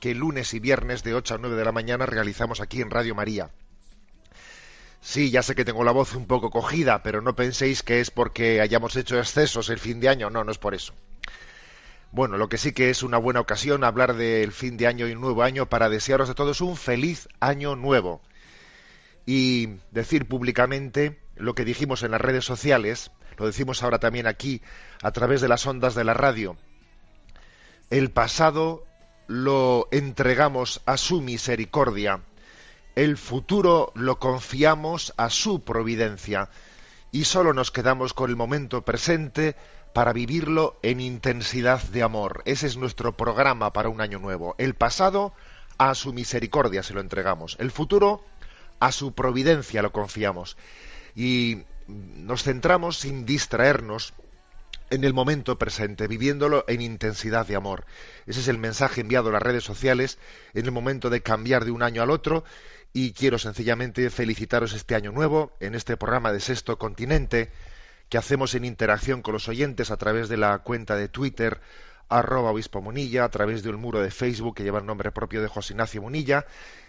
[0.00, 3.14] que lunes y viernes de 8 a 9 de la mañana realizamos aquí en Radio
[3.14, 3.50] María.
[5.00, 8.10] Sí, ya sé que tengo la voz un poco cogida, pero no penséis que es
[8.10, 10.94] porque hayamos hecho excesos el fin de año, no, no es por eso.
[12.12, 15.14] Bueno, lo que sí que es una buena ocasión hablar del fin de año y
[15.14, 18.20] nuevo año para desearos a todos un feliz año nuevo
[19.26, 24.60] y decir públicamente lo que dijimos en las redes sociales, lo decimos ahora también aquí
[25.02, 26.56] a través de las ondas de la radio.
[27.90, 28.84] El pasado
[29.30, 32.18] lo entregamos a su misericordia,
[32.96, 36.48] el futuro lo confiamos a su providencia
[37.12, 39.54] y solo nos quedamos con el momento presente
[39.92, 42.42] para vivirlo en intensidad de amor.
[42.44, 44.56] Ese es nuestro programa para un año nuevo.
[44.58, 45.32] El pasado
[45.78, 47.56] a su misericordia se lo entregamos.
[47.60, 48.24] El futuro
[48.80, 50.56] a su providencia lo confiamos.
[51.14, 54.12] Y nos centramos sin distraernos
[54.90, 57.86] en el momento presente, viviéndolo en intensidad de amor.
[58.26, 60.18] Ese es el mensaje enviado a las redes sociales
[60.52, 62.44] en el momento de cambiar de un año al otro
[62.92, 67.50] y quiero sencillamente felicitaros este año nuevo en este programa de Sexto Continente
[68.08, 71.60] que hacemos en interacción con los oyentes a través de la cuenta de Twitter
[72.08, 75.40] arroba obispo Munilla, a través de un muro de Facebook que lleva el nombre propio
[75.40, 76.44] de José Ignacio Munilla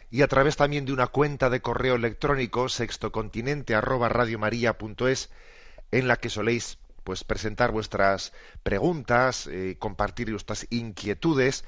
[0.09, 5.29] y a través también de una cuenta de correo electrónico sextocontinente arroba radiomaria.es
[5.91, 11.65] en la que soléis pues presentar vuestras preguntas, eh, compartir vuestras inquietudes.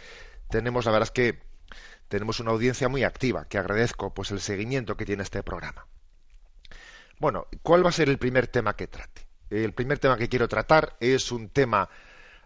[0.49, 1.39] Tenemos la verdad es que
[2.07, 5.87] tenemos una audiencia muy activa, que agradezco pues el seguimiento que tiene este programa.
[7.19, 9.25] Bueno, ¿cuál va a ser el primer tema que trate?
[9.49, 11.89] El primer tema que quiero tratar es un tema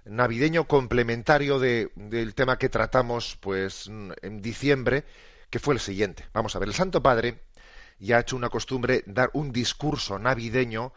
[0.05, 5.03] navideño complementario de- del tema que tratamos pues en diciembre,
[5.49, 6.25] que fue el siguiente.
[6.33, 7.39] Vamos a ver, el Santo Padre
[7.99, 10.93] ya ha hecho una costumbre dar un discurso navideño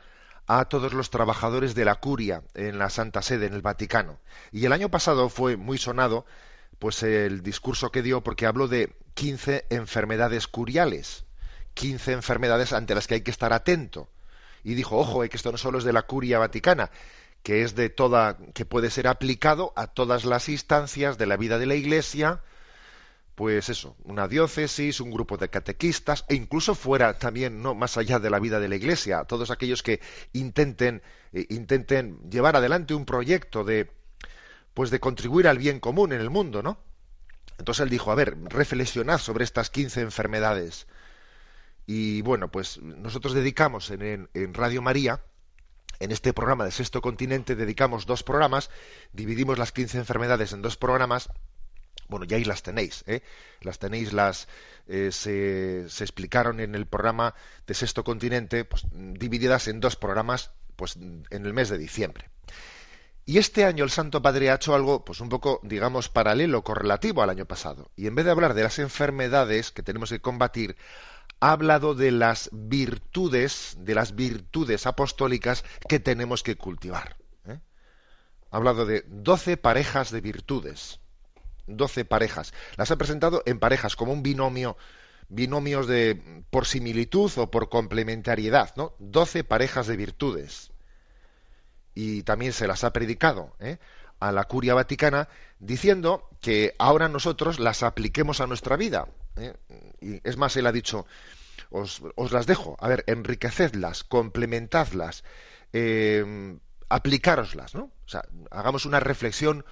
[0.59, 4.19] a todos los trabajadores de la curia en la Santa Sede, en el Vaticano.
[4.50, 6.27] Y el año pasado fue muy sonado
[6.81, 11.25] pues el discurso que dio porque habló de 15 enfermedades curiales,
[11.75, 14.09] 15 enfermedades ante las que hay que estar atento.
[14.65, 16.91] Y dijo, ojo, eh, que esto no solo es de la curia vaticana,
[17.44, 21.59] que es de toda, que puede ser aplicado a todas las instancias de la vida
[21.59, 22.41] de la Iglesia,
[23.40, 28.18] pues eso, una diócesis, un grupo de catequistas, e incluso fuera también, no más allá
[28.18, 29.98] de la vida de la Iglesia, todos aquellos que
[30.34, 31.00] intenten,
[31.32, 33.90] eh, intenten llevar adelante un proyecto de,
[34.74, 36.80] pues de contribuir al bien común en el mundo, ¿no?
[37.56, 40.86] Entonces él dijo, a ver, reflexionad sobre estas 15 enfermedades.
[41.86, 45.22] Y bueno, pues nosotros dedicamos en, en- Radio María,
[45.98, 48.68] en este programa de Sexto Continente, dedicamos dos programas,
[49.14, 51.30] dividimos las 15 enfermedades en dos programas.
[52.10, 53.22] Bueno, ya ahí las tenéis, ¿eh?
[53.62, 54.48] Las tenéis, las
[54.88, 57.34] eh, se, explicaron en el programa
[57.66, 62.28] de Sexto Continente, pues divididas en dos programas, pues en el mes de diciembre.
[63.26, 67.22] Y este año el Santo Padre ha hecho algo, pues un poco, digamos, paralelo, correlativo
[67.22, 67.91] al año pasado.
[67.94, 70.76] Y en vez de hablar de las enfermedades que tenemos que combatir,
[71.38, 77.17] ha hablado de las virtudes, de las virtudes apostólicas que tenemos que cultivar.
[77.46, 77.61] ¿eh?
[78.50, 80.99] Ha hablado de doce parejas de virtudes.
[81.66, 82.52] Doce parejas.
[82.76, 84.76] Las ha presentado en parejas como un binomio,
[85.28, 88.94] binomios de por similitud o por complementariedad, ¿no?
[88.98, 90.72] Doce parejas de virtudes
[91.94, 93.78] y también se las ha predicado ¿eh?
[94.20, 95.28] a la curia vaticana
[95.58, 99.08] diciendo que ahora nosotros las apliquemos a nuestra vida.
[99.36, 99.54] ¿eh?
[100.00, 101.06] Y es más, él ha dicho,
[101.70, 105.24] os, os las dejo, a ver, enriquecedlas, complementadlas,
[105.72, 106.58] eh,
[106.88, 107.84] aplicároslas, ¿no?
[108.04, 109.64] O sea, hagamos una reflexión,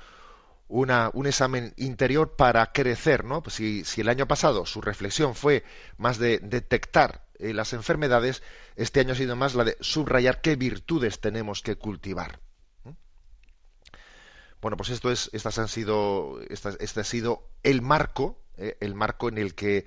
[0.69, 3.43] una, un examen interior para crecer, ¿no?
[3.43, 5.65] Pues si, si el año pasado su reflexión fue
[5.97, 8.43] más de detectar eh, las enfermedades,
[8.77, 12.41] este año ha sido más la de subrayar qué virtudes tenemos que cultivar.
[14.61, 18.95] Bueno, pues esto es, estas han sido, estas- este ha sido el marco, eh, el
[18.95, 19.87] marco en el que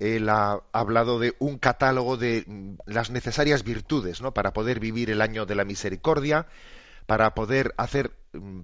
[0.00, 4.34] él ha hablado de un catálogo de mm, las necesarias virtudes, ¿no?
[4.34, 6.46] Para poder vivir el año de la misericordia,
[7.06, 8.12] para poder hacer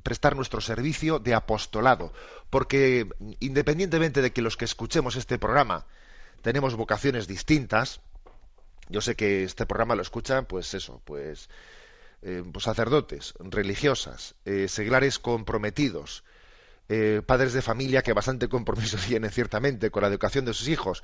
[0.02, 2.12] prestar nuestro servicio de apostolado,
[2.50, 5.86] porque mm, independientemente de que los que escuchemos este programa
[6.42, 8.00] tenemos vocaciones distintas,
[8.88, 11.50] yo sé que este programa lo escuchan, pues eso, pues,
[12.22, 16.24] eh, pues sacerdotes, religiosas, eh, seglares comprometidos,
[16.88, 21.02] eh, padres de familia que bastante compromiso tienen ciertamente con la educación de sus hijos,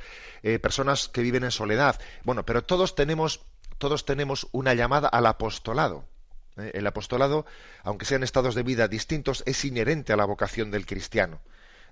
[0.62, 2.00] personas que viven en soledad.
[2.22, 3.40] Bueno, pero todos tenemos,
[3.76, 6.06] todos tenemos una llamada al apostolado.
[6.56, 7.46] Eh, el apostolado,
[7.82, 11.40] aunque sean estados de vida distintos, es inherente a la vocación del cristiano.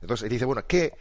[0.01, 0.93] Entonces dice, bueno, ¿qué,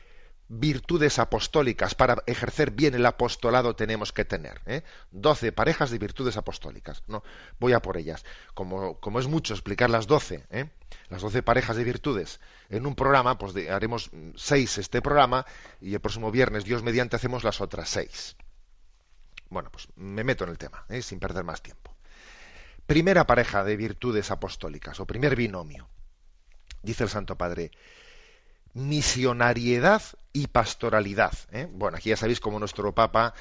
[0.52, 4.62] virtudes apostólicas para ejercer bien el apostolado tenemos que tener.
[4.66, 4.84] ¿eh?
[5.10, 7.04] Doce parejas de virtudes apostólicas.
[7.08, 7.24] No,
[7.58, 8.26] voy a por ellas.
[8.54, 10.70] Como, como es mucho explicar las doce, ¿eh?
[11.08, 15.46] las doce parejas de virtudes en un programa, pues haremos seis este programa
[15.80, 18.36] y el próximo viernes, Dios mediante, hacemos las otras seis.
[19.50, 21.02] Bueno, pues me meto en el tema, ¿eh?
[21.02, 21.91] sin perder más tiempo.
[22.92, 25.88] Primera pareja de virtudes apostólicas, o primer binomio.
[26.84, 27.72] Dice el Santo Padre,
[28.74, 30.02] misionariedad
[30.34, 31.32] y pastoralidad.
[31.54, 31.70] ¿eh?
[31.72, 33.34] Bueno, aquí ya sabéis como nuestro Papa,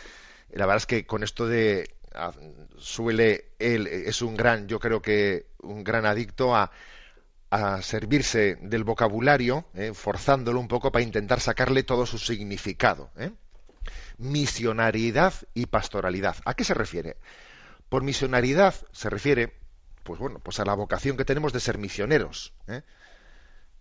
[0.53, 1.97] la verdad es que con esto de
[2.79, 6.71] suele él es un gran, yo creo que un gran adicto a,
[7.51, 9.91] a servirse del vocabulario, ¿eh?
[9.95, 13.11] forzándolo un poco para intentar sacarle todo su significado.
[13.17, 13.33] ¿eh?
[14.17, 16.37] Misionariedad y pastoralidad.
[16.45, 17.17] ¿A qué se refiere?
[17.91, 19.53] Por misionariedad se refiere,
[20.05, 22.55] pues bueno, pues a la vocación que tenemos de ser misioneros.
[22.67, 22.83] ¿eh?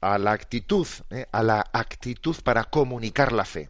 [0.01, 1.27] a la actitud, ¿eh?
[1.31, 3.69] a la actitud para comunicar la fe.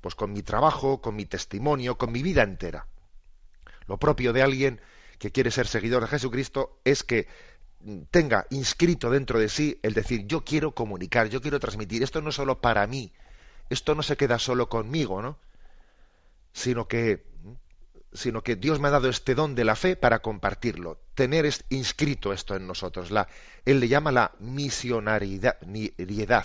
[0.00, 2.86] Pues con mi trabajo, con mi testimonio, con mi vida entera.
[3.86, 4.80] Lo propio de alguien
[5.18, 7.28] que quiere ser seguidor de Jesucristo es que
[8.10, 12.02] tenga inscrito dentro de sí el decir yo quiero comunicar, yo quiero transmitir.
[12.02, 13.12] Esto no es solo para mí,
[13.68, 15.38] esto no se queda solo conmigo, ¿no?
[16.52, 17.26] Sino que
[18.12, 22.32] sino que Dios me ha dado este don de la fe para compartirlo, tener inscrito
[22.32, 23.10] esto en nosotros.
[23.10, 23.28] La,
[23.64, 25.56] él le llama la misionariedad,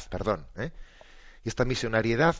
[0.09, 0.47] perdón.
[0.57, 0.71] ¿eh?
[1.43, 2.35] Y esta misionariedad,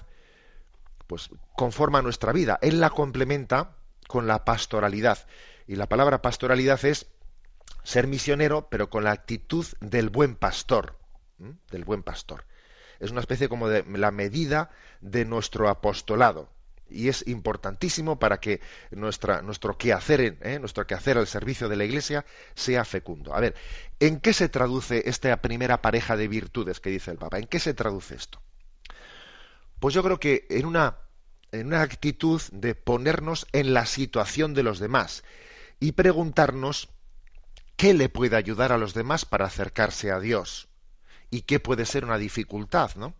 [1.08, 2.60] pues, conforma nuestra vida.
[2.62, 3.76] Él la complementa
[4.08, 5.26] con la pastoralidad.
[5.68, 7.08] Y la palabra pastoralidad es
[7.84, 10.98] ser misionero, pero con la actitud del buen pastor.
[11.72, 12.46] Del buen pastor.
[13.00, 14.70] Es una especie como de la medida
[15.02, 16.55] de nuestro apostolado
[16.90, 18.62] y es importantísimo para que
[18.92, 20.60] nuestro quehacer, ¿eh?
[20.60, 23.34] nuestro quehacer al servicio de la Iglesia sea fecundo.
[23.34, 23.56] A ver,
[24.00, 27.40] ¿en qué se traduce esta primera pareja de virtudes que dice el Papa?
[27.40, 28.42] ¿En qué se traduce esto?
[29.80, 30.98] Pues yo creo que en una,
[31.52, 35.24] en una actitud de ponernos en la situación de los demás
[35.80, 36.90] y preguntarnos
[37.76, 40.70] qué le puede ayudar a los demás para acercarse a Dios
[41.30, 43.14] y qué puede ser una dificultad, ¿no?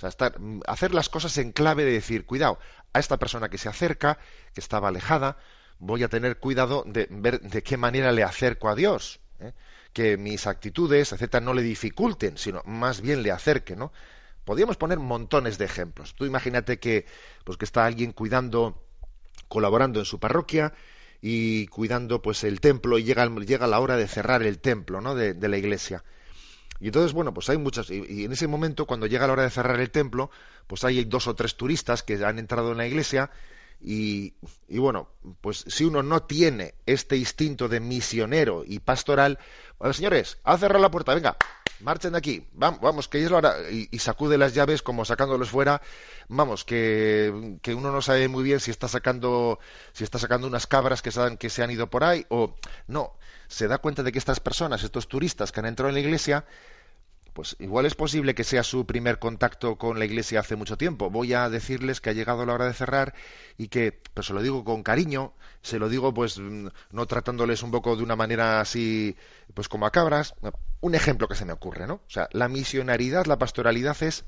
[0.00, 2.58] O sea, mm, hacer las cosas en clave de decir, cuidado,
[2.92, 4.18] a esta persona que se acerca,
[4.54, 5.36] que estaba alejada,
[5.78, 9.20] voy a tener cuidado de ver de qué manera le acerco a Dios.
[9.40, 9.52] ¿eh?
[9.92, 13.92] Que mis actitudes, etcétera, no le dificulten, sino más bien le acerquen, ¿no?
[14.44, 16.14] Podríamos poner montones de ejemplos.
[16.14, 17.06] Tú imagínate que,
[17.44, 18.82] pues, que está alguien cuidando,
[19.48, 20.72] colaborando en su parroquia
[21.20, 25.14] y cuidando pues el templo y llega, llega la hora de cerrar el templo ¿no?
[25.14, 26.04] de la iglesia
[26.80, 29.50] y entonces, bueno, pues hay muchas, y, en ese momento, cuando llega la hora de
[29.50, 30.30] cerrar el templo,
[30.66, 33.30] pues hay dos o tres turistas que han entrado en la iglesia,
[33.80, 34.34] y,
[34.68, 35.08] y, bueno,
[35.40, 39.38] pues si uno no tiene este instinto de misionero y pastoral,
[39.78, 41.36] bueno, señores, a cerrar la puerta, venga,
[41.80, 45.50] marchen de aquí, vamos, vamos que es la hora, y, sacude las llaves como sacándolos
[45.50, 45.80] fuera,
[46.28, 49.60] vamos, que, que, uno no sabe muy bien si está sacando,
[49.92, 52.56] si está sacando unas cabras que se, que se han ido por ahí, o
[52.88, 53.14] no,
[53.46, 56.44] se da cuenta de que estas personas, estos turistas que han entrado en la iglesia,
[57.38, 61.08] pues igual es posible que sea su primer contacto con la iglesia hace mucho tiempo.
[61.08, 63.14] Voy a decirles que ha llegado la hora de cerrar
[63.56, 67.70] y que, pues se lo digo con cariño, se lo digo pues no tratándoles un
[67.70, 69.16] poco de una manera así,
[69.54, 70.34] pues como a cabras.
[70.80, 71.94] Un ejemplo que se me ocurre, ¿no?
[71.94, 74.24] O sea, la misionaridad, la pastoralidad es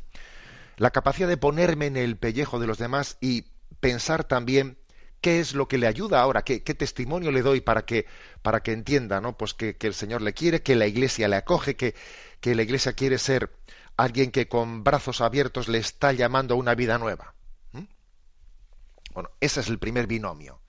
[0.77, 3.47] la capacidad de ponerme en el pellejo de los demás y
[3.81, 4.79] pensar también
[5.21, 8.07] qué es lo que le ayuda ahora, qué, testimonio le doy para que,
[8.43, 9.37] para que entienda, ¿no?
[9.37, 11.95] Pues que, el Señor le quiere, que la Iglesia le acoge, que,
[12.41, 13.51] que la Iglesia quiere ser
[13.97, 17.35] alguien que con brazos abiertos le está llamando a una vida nueva.
[19.13, 20.61] Bueno, ese es el primer binomio.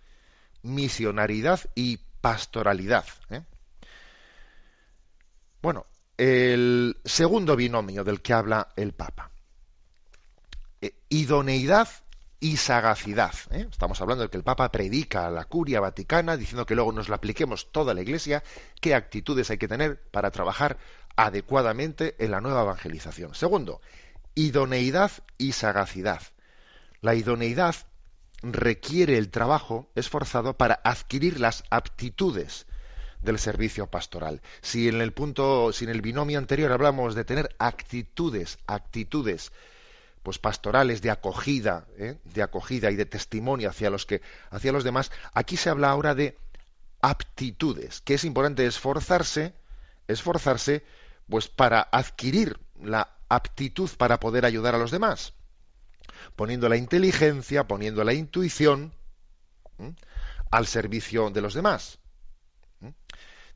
[0.63, 3.05] Misionaridad y pastoralidad.
[3.29, 3.43] ¿eh?
[5.61, 5.85] Bueno,
[6.17, 9.31] el segundo binomio del que habla el Papa.
[10.81, 11.87] Eh, idoneidad
[12.41, 13.35] y sagacidad.
[13.51, 13.67] ¿eh?
[13.71, 17.07] Estamos hablando de que el Papa predica a la curia vaticana, diciendo que luego nos
[17.07, 18.43] la apliquemos toda la Iglesia,
[18.81, 20.77] qué actitudes hay que tener para trabajar
[21.15, 23.35] adecuadamente en la nueva evangelización.
[23.35, 23.79] Segundo,
[24.33, 26.21] idoneidad y sagacidad.
[26.99, 27.75] La idoneidad
[28.41, 32.65] requiere el trabajo esforzado para adquirir las aptitudes
[33.21, 34.41] del servicio pastoral.
[34.61, 39.51] Si en el punto, si en el binomio anterior hablamos de tener actitudes, actitudes,
[40.23, 42.17] pues pastorales de acogida, ¿eh?
[42.23, 46.15] de acogida y de testimonio hacia los que, hacia los demás, aquí se habla ahora
[46.15, 46.37] de
[47.01, 49.53] aptitudes, que es importante esforzarse,
[50.07, 50.83] esforzarse,
[51.29, 55.33] pues para adquirir la aptitud para poder ayudar a los demás,
[56.35, 58.93] poniendo la inteligencia, poniendo la intuición
[60.51, 62.01] al servicio de los demás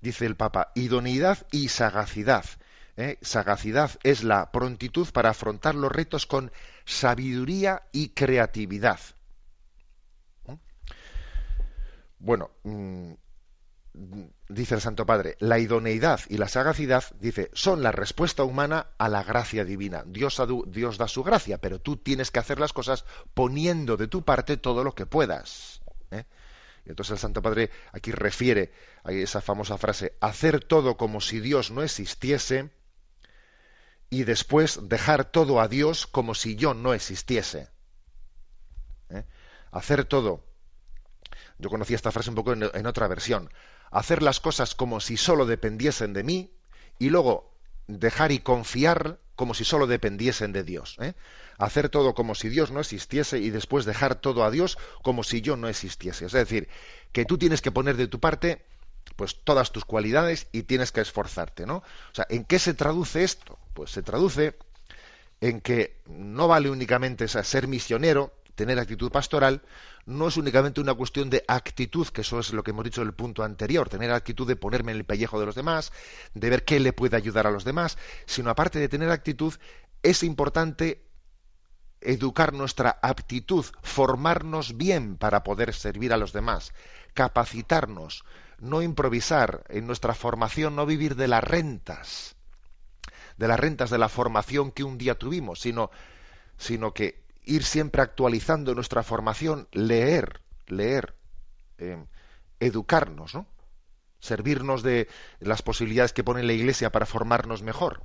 [0.06, 2.46] dice el Papa, idoneidad y sagacidad.
[2.98, 3.18] ¿Eh?
[3.22, 6.52] Sagacidad es la prontitud para afrontar los retos con
[6.86, 9.00] sabiduría y creatividad.
[10.48, 10.54] ¿Mm?
[12.20, 13.14] Bueno, mm,
[14.50, 19.10] dice el Santo Padre, la idoneidad y la sagacidad, dice, son la respuesta humana a
[19.10, 20.04] la gracia divina.
[20.06, 24.24] Dios, Dios da su gracia, pero tú tienes que hacer las cosas poniendo de tu
[24.24, 25.82] parte todo lo que puedas.
[26.12, 26.26] ¿eh?
[26.86, 28.72] Entonces el Santo Padre aquí refiere
[29.04, 32.70] a esa famosa frase, hacer todo como si Dios no existiese
[34.10, 37.70] y después dejar todo a Dios como si yo no existiese.
[39.10, 39.24] ¿Eh?
[39.72, 40.46] Hacer todo.
[41.58, 43.50] Yo conocí esta frase un poco en otra versión.
[43.92, 46.54] Hacer las cosas como si solo dependiesen de mí
[47.00, 47.56] y luego
[47.88, 50.98] dejar y confiar como si solo dependiesen de Dios.
[51.00, 51.14] ¿eh?
[51.58, 55.42] Hacer todo como si Dios no existiese y después dejar todo a Dios como si
[55.42, 56.26] yo no existiese.
[56.26, 56.70] Es decir,
[57.12, 58.66] que tú tienes que poner de tu parte
[59.16, 61.78] pues todas tus cualidades y tienes que esforzarte, ¿no?
[61.78, 63.58] O sea, ¿en qué se traduce esto?
[63.74, 64.58] Pues se traduce
[65.42, 69.62] en que no vale únicamente ser misionero, tener actitud pastoral
[70.06, 73.08] no es únicamente una cuestión de actitud, que eso es lo que hemos dicho en
[73.08, 75.92] el punto anterior, tener actitud de ponerme en el pellejo de los demás,
[76.34, 79.54] de ver qué le puede ayudar a los demás, sino aparte de tener actitud,
[80.04, 81.02] es importante
[82.06, 86.74] educar nuestra aptitud, formarnos bien para poder servir a los demás,
[87.14, 88.24] capacitarnos,
[88.60, 92.36] no improvisar en nuestra formación, no vivir de las rentas,
[93.38, 95.92] de las rentas de la formación que un día tuvimos, sino,
[96.58, 101.16] sino que ir siempre actualizando nuestra formación, leer, leer,
[101.78, 102.04] eh,
[102.60, 103.48] educarnos, ¿no?
[104.20, 105.08] servirnos de
[105.40, 108.04] las posibilidades que pone la Iglesia para formarnos mejor.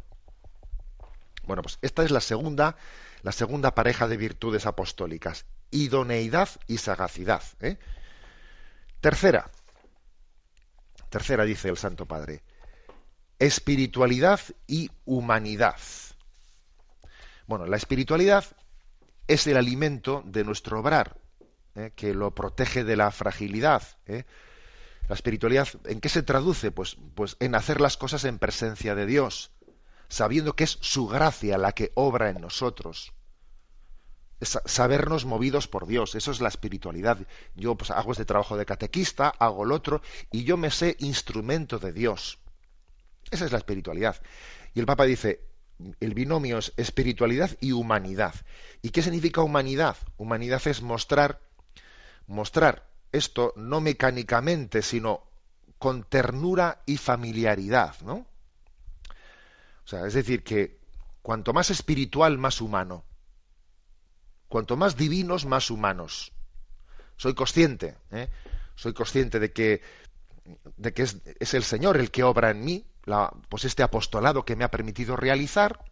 [1.45, 2.77] Bueno, pues esta es la segunda,
[3.23, 7.43] la segunda pareja de virtudes apostólicas, idoneidad y sagacidad.
[7.61, 7.79] ¿eh?
[9.01, 9.51] Tercera,
[11.09, 12.43] tercera dice el Santo Padre,
[13.39, 15.77] espiritualidad y humanidad.
[17.47, 18.45] Bueno, la espiritualidad
[19.27, 21.17] es el alimento de nuestro obrar,
[21.75, 21.93] ¿eh?
[21.97, 23.83] que lo protege de la fragilidad.
[24.07, 24.25] ¿eh?
[25.09, 26.71] La espiritualidad, ¿en qué se traduce?
[26.71, 29.51] Pues, pues en hacer las cosas en presencia de Dios,
[30.11, 33.13] sabiendo que es su gracia la que obra en nosotros.
[34.43, 37.19] Sabernos movidos por Dios, eso es la espiritualidad.
[37.55, 40.03] Yo pues, hago este trabajo de catequista, hago el otro,
[40.33, 42.39] y yo me sé instrumento de Dios.
[43.31, 44.21] Esa es la espiritualidad.
[44.75, 45.47] Y el Papa dice,
[46.01, 48.35] el binomio es espiritualidad y humanidad.
[48.83, 49.97] ¿Y qué significa humanidad?
[50.17, 51.41] Humanidad es mostrar,
[52.27, 55.23] mostrar esto no mecánicamente, sino
[55.79, 58.27] con ternura y familiaridad, ¿no?
[59.85, 60.79] O sea, es decir, que
[61.23, 63.05] cuanto más espiritual, más humano.
[64.49, 66.33] Cuanto más divinos, más humanos.
[67.17, 68.29] Soy consciente, ¿eh?
[68.75, 69.83] soy consciente de que,
[70.77, 72.87] de que es, es el Señor el que obra en mí,
[73.49, 75.85] pues este apostolado que me ha permitido realizar.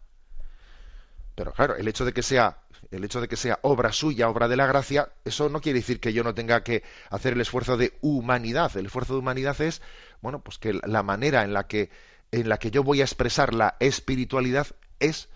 [1.35, 2.59] Pero claro, el hecho de que sea
[2.91, 5.99] el hecho de que sea obra suya, obra de la gracia, eso no quiere decir
[5.99, 8.75] que yo no tenga que hacer el esfuerzo de humanidad.
[8.77, 9.81] El esfuerzo de humanidad es,
[10.21, 11.89] bueno, pues que la manera en la que
[12.31, 14.67] en la que yo voy a expresar la espiritualidad
[14.99, 15.29] es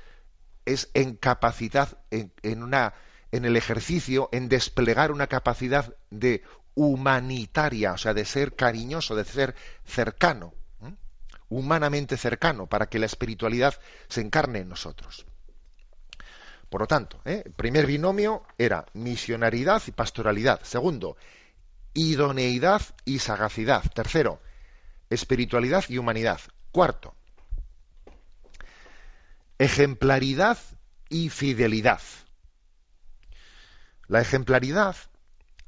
[0.65, 2.93] es en capacidad en, en una
[3.31, 6.43] en el ejercicio en desplegar una capacidad de
[6.75, 10.53] humanitaria, o sea, de ser cariñoso, de ser cercano
[11.53, 13.75] humanamente cercano para que la espiritualidad
[14.07, 15.25] se encarne en nosotros.
[16.69, 17.43] Por lo tanto, ¿eh?
[17.45, 20.61] el primer binomio era misionaridad y pastoralidad.
[20.63, 21.15] Segundo,
[21.93, 23.83] idoneidad y sagacidad.
[23.93, 24.41] Tercero,
[25.11, 26.41] espiritualidad y humanidad.
[26.73, 27.13] Cuarto,
[29.59, 30.57] ejemplaridad
[31.07, 32.01] y fidelidad.
[34.07, 34.95] La ejemplaridad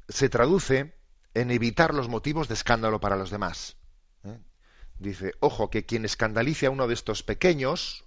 [0.08, 0.96] se traduce
[1.34, 3.76] en evitar los motivos de escándalo para los demás.
[4.98, 8.04] Dice, ojo, que quien escandalice a uno de estos pequeños,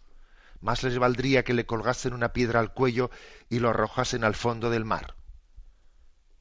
[0.59, 3.11] más les valdría que le colgasen una piedra al cuello
[3.47, 5.15] y lo arrojasen al fondo del mar.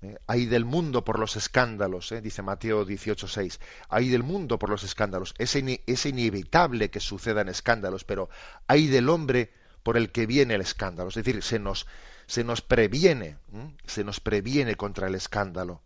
[0.01, 0.17] ¿Eh?
[0.27, 2.21] Hay del mundo por los escándalos, ¿eh?
[2.21, 3.59] dice Mateo 18:6.
[3.89, 5.35] Hay del mundo por los escándalos.
[5.39, 8.29] Es, es inevitable que sucedan escándalos, pero
[8.67, 9.53] hay del hombre
[9.83, 11.09] por el que viene el escándalo.
[11.09, 11.87] Es decir, se nos,
[12.27, 13.39] se nos previene,
[13.87, 15.83] se nos previene contra el escándalo.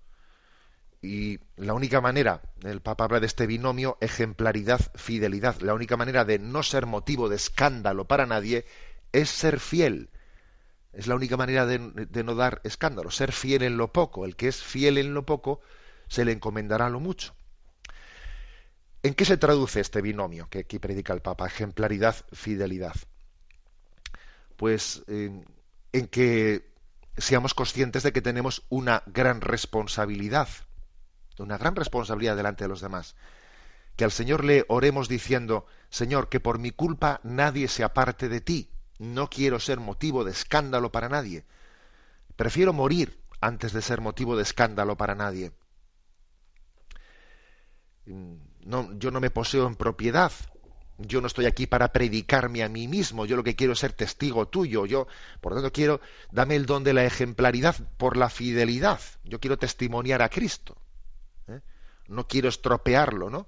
[1.00, 6.38] Y la única manera, el Papa habla de este binomio, ejemplaridad-fidelidad, la única manera de
[6.38, 8.64] no ser motivo de escándalo para nadie
[9.10, 10.10] es ser fiel.
[10.92, 11.78] Es la única manera de,
[12.24, 14.24] no dar escándalo, ser fiel en lo poco.
[14.24, 15.60] El que es fiel en lo poco
[16.08, 17.34] se le encomendará lo mucho.
[19.02, 21.46] ¿En qué se traduce este binomio que aquí predica el Papa?
[21.46, 22.94] Ejemplaridad, fidelidad.
[24.56, 26.70] Pues en que
[27.16, 30.48] seamos conscientes de que tenemos una gran responsabilidad
[31.38, 33.14] una gran responsabilidad delante de los demás.
[33.96, 38.40] Que al Señor le oremos diciendo, Señor, que por mi culpa nadie se aparte de
[38.40, 38.70] ti.
[39.02, 41.44] No quiero ser motivo de escándalo para nadie.
[42.36, 45.52] Prefiero morir antes de ser motivo de escándalo para nadie.
[48.06, 50.32] No, yo no me poseo en propiedad.
[50.98, 53.26] Yo no estoy aquí para predicarme a mí mismo.
[53.26, 54.86] Yo lo que quiero es ser testigo tuyo.
[54.86, 55.08] Yo,
[55.40, 59.00] por lo tanto, quiero, dame el don de la ejemplaridad por la fidelidad.
[59.24, 60.76] Yo quiero testimoniar a Cristo
[62.08, 63.46] no quiero estropearlo, ¿no?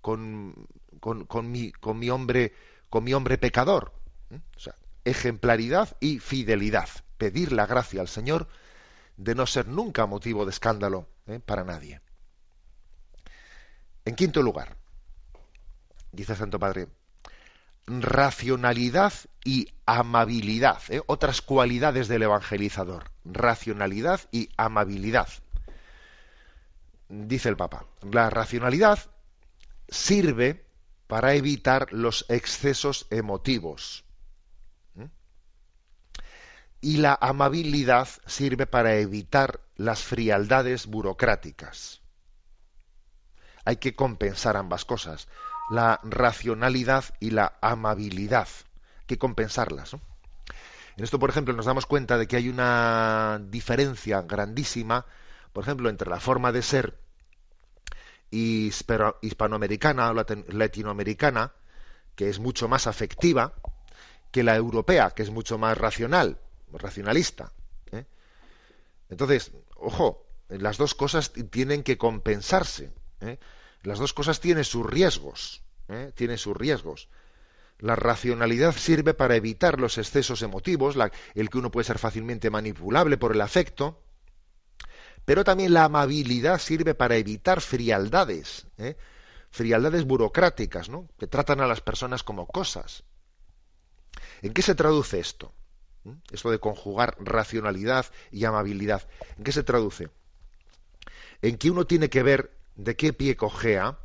[0.00, 0.54] Con,
[1.00, 2.52] con, mi, con mi hombre,
[2.88, 3.92] con mi hombre pecador.
[4.30, 6.88] O sea, ejemplaridad y fidelidad.
[7.16, 8.48] Pedir la gracia al Señor
[9.16, 11.40] de no ser nunca motivo de escándalo ¿eh?
[11.44, 12.00] para nadie.
[14.04, 14.76] En quinto lugar,
[16.12, 16.88] dice Santo Padre,
[17.86, 19.12] racionalidad
[19.44, 21.02] y amabilidad, ¿eh?
[21.06, 25.28] otras cualidades del evangelizador, racionalidad y amabilidad
[27.08, 28.98] dice el Papa, la racionalidad
[29.88, 30.66] sirve
[31.06, 34.04] para evitar los excesos emotivos.
[36.80, 42.00] Y la amabilidad sirve para evitar las frialdades burocráticas.
[43.64, 45.28] Hay que compensar ambas cosas,
[45.70, 48.48] la racionalidad y la amabilidad.
[49.00, 49.94] Hay que compensarlas.
[49.94, 55.04] En esto, por ejemplo, nos damos cuenta de que hay una diferencia grandísima
[55.52, 57.00] por ejemplo, entre la forma de ser
[58.30, 61.52] hispanoamericana o latinoamericana,
[62.14, 63.54] que es mucho más afectiva,
[64.30, 66.38] que la europea, que es mucho más racional,
[66.72, 67.52] racionalista.
[67.92, 68.04] ¿eh?
[69.08, 72.92] Entonces, ojo, las dos cosas tienen que compensarse.
[73.20, 73.38] ¿eh?
[73.82, 75.62] Las dos cosas tienen sus riesgos.
[75.88, 76.12] ¿eh?
[76.14, 77.08] Tienen sus riesgos.
[77.78, 80.96] La racionalidad sirve para evitar los excesos emotivos,
[81.34, 84.02] el que uno puede ser fácilmente manipulable por el afecto,
[85.24, 88.96] pero también la amabilidad sirve para evitar frialdades, ¿eh?
[89.50, 91.08] frialdades burocráticas, ¿no?
[91.18, 93.04] que tratan a las personas como cosas.
[94.42, 95.52] ¿En qué se traduce esto?
[96.08, 96.20] ¿Mm?
[96.32, 99.06] Esto de conjugar racionalidad y amabilidad.
[99.36, 100.08] ¿En qué se traduce?
[101.42, 103.98] En que uno tiene que ver de qué pie cojea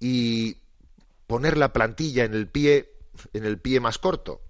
[0.00, 0.58] y
[1.26, 2.94] poner la plantilla en el pie
[3.32, 4.40] en el pie más corto.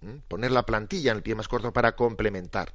[0.00, 0.18] ¿Mm?
[0.28, 2.74] Poner la plantilla en el pie más corto para complementar.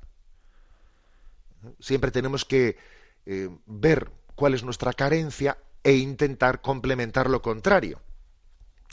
[1.80, 2.78] Siempre tenemos que
[3.26, 8.00] eh, ver cuál es nuestra carencia e intentar complementar lo contrario.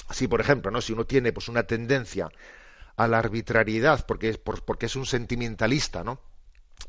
[0.09, 0.81] Así, por ejemplo, ¿no?
[0.81, 2.31] si uno tiene pues, una tendencia
[2.97, 6.21] a la arbitrariedad porque es, porque es un sentimentalista, ¿no?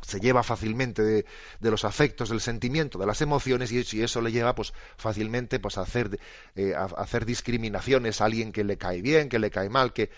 [0.02, 1.26] se lleva fácilmente de,
[1.62, 5.82] los afectos, del sentimiento, de las emociones y, eso le lleva pues fácilmente pues a
[5.82, 6.20] hacer
[6.56, 10.10] eh, a hacer discriminaciones a alguien que le cae bien, que le cae mal, que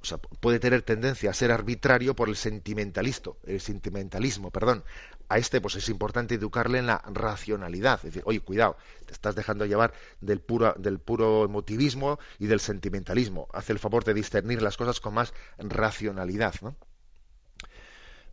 [0.00, 4.82] o sea, puede tener tendencia a ser arbitrario por el sentimentalismo, el sentimentalismo, perdón.
[5.30, 8.00] A este, pues es importante educarle en la racionalidad.
[8.00, 12.58] Es decir, oye, cuidado, te estás dejando llevar del puro, del puro emotivismo y del
[12.58, 13.46] sentimentalismo.
[13.52, 16.74] Haz el favor de discernir las cosas con más racionalidad, ¿no?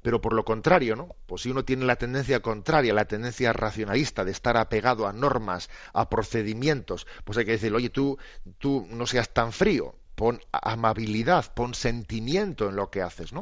[0.02, 1.16] Pero por lo contrario, ¿no?
[1.28, 5.70] Pues si uno tiene la tendencia contraria, la tendencia racionalista de estar apegado a normas,
[5.94, 8.18] a procedimientos, pues hay que decir, oye, tú,
[8.58, 13.42] tú no seas tan frío, pon amabilidad, pon sentimiento en lo que haces, ¿no?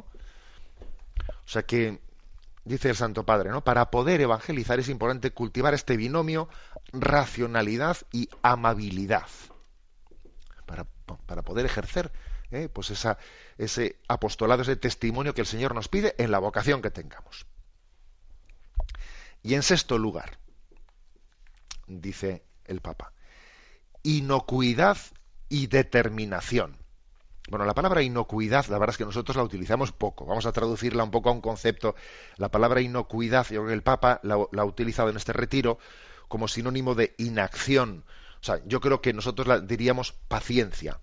[1.46, 2.02] O sea que
[2.65, 3.63] dice el Santo Padre, ¿no?
[3.63, 6.49] Para poder evangelizar es importante cultivar este binomio
[6.91, 9.28] racionalidad y amabilidad.
[10.65, 10.86] Para,
[11.28, 12.12] para poder ejercer
[12.51, 12.69] ¿eh?
[12.69, 13.17] pues esa,
[13.58, 17.45] ese apostolado, ese testimonio que el Señor nos pide en la vocación que tengamos.
[19.43, 20.39] Y en sexto lugar,
[21.88, 23.13] dice el Papa,
[24.01, 24.97] inocuidad
[25.49, 26.78] y determinación.
[27.48, 30.26] Bueno, la palabra inocuidad, la verdad es que nosotros la utilizamos poco.
[30.26, 31.96] Vamos a traducirla un poco a un concepto.
[32.38, 35.78] La palabra inocuidad, yo creo que el Papa la, ha utilizado en este retiro
[36.28, 38.04] como sinónimo de inacción.
[38.42, 41.00] O sea, yo creo que nosotros la diríamos paciencia.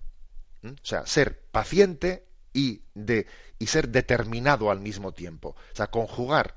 [0.61, 0.71] ¿Mm?
[0.71, 3.27] O sea, ser paciente y, de,
[3.57, 5.55] y ser determinado al mismo tiempo.
[5.71, 6.55] O sea, conjugar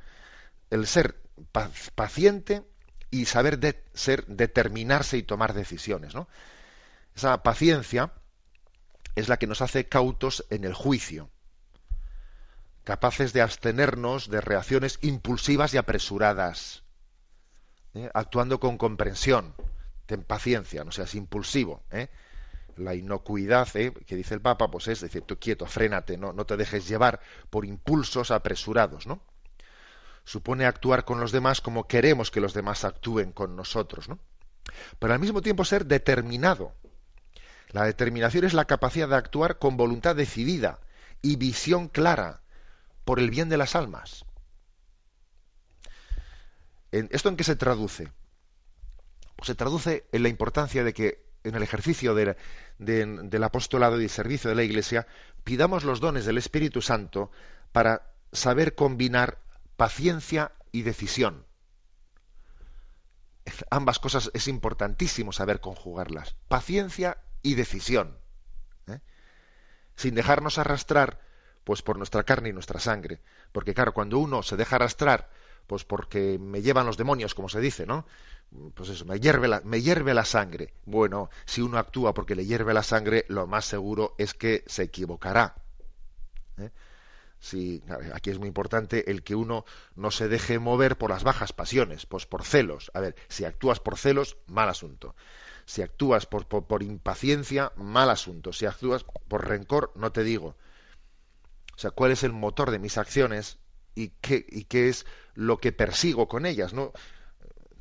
[0.71, 1.17] el ser
[1.95, 2.65] paciente
[3.11, 6.29] y saber ser determinarse y tomar decisiones, ¿no?
[7.15, 8.13] esa paciencia
[9.17, 11.31] es la que nos hace cautos en el juicio,
[12.85, 16.85] capaces de abstenernos de reacciones impulsivas y apresuradas,
[17.95, 18.11] ¿eh?
[18.15, 19.55] actuando con comprensión,
[20.05, 21.83] ten paciencia, no seas impulsivo.
[21.91, 22.09] ¿eh?
[22.77, 23.93] La inocuidad ¿eh?
[24.07, 27.21] que dice el Papa, pues es decir, tú quieto, frénate, no, no te dejes llevar
[27.51, 29.21] por impulsos apresurados, ¿no?
[30.25, 34.19] Supone actuar con los demás como queremos que los demás actúen con nosotros, ¿no?
[34.99, 36.75] Pero al mismo tiempo ser determinado,
[37.77, 40.81] la determinación es la capacidad de actuar con voluntad decidida
[41.21, 42.41] y visión clara
[43.05, 44.25] por el bien de las almas.
[46.91, 48.11] ¿Esto en qué se traduce?
[49.37, 54.49] Pues se traduce en la importancia de que en el ejercicio del apostolado y servicio
[54.49, 55.07] de la Iglesia
[55.45, 57.31] pidamos los dones del Espíritu Santo
[57.73, 59.39] para saber combinar
[59.77, 61.45] paciencia y decisión.
[63.71, 66.37] Ambas cosas es importantísimo saber conjugarlas.
[66.49, 68.19] Paciencia y decisión.
[68.89, 68.99] ¿eh?
[69.95, 71.21] Sin dejarnos arrastrar
[71.63, 73.21] pues por nuestra carne y nuestra sangre.
[73.53, 75.31] Porque claro, cuando uno se deja arrastrar,
[75.67, 78.05] pues porque me llevan los demonios, como se dice, ¿no?
[78.75, 80.75] Pues eso, me hierve la, me hierve la sangre.
[80.85, 84.85] Bueno, si uno actúa porque le hierve la sangre, lo más seguro es que se
[84.85, 85.55] equivocará.
[86.59, 86.71] ¿eh?
[87.39, 87.83] Si,
[88.13, 92.07] aquí es muy importante el que uno no se deje mover por las bajas pasiones,
[92.07, 92.91] pues por celos.
[92.95, 95.15] A ver, si actúas por celos, mal asunto.
[95.67, 98.53] Si actúas por, impaciencia, mal asunto.
[98.53, 100.57] Si actúas por rencor, no te digo.
[101.75, 103.59] O sea, ¿cuál es el motor de mis acciones
[103.95, 106.73] y qué, y qué es lo que persigo con ellas?
[106.73, 106.93] ¿no?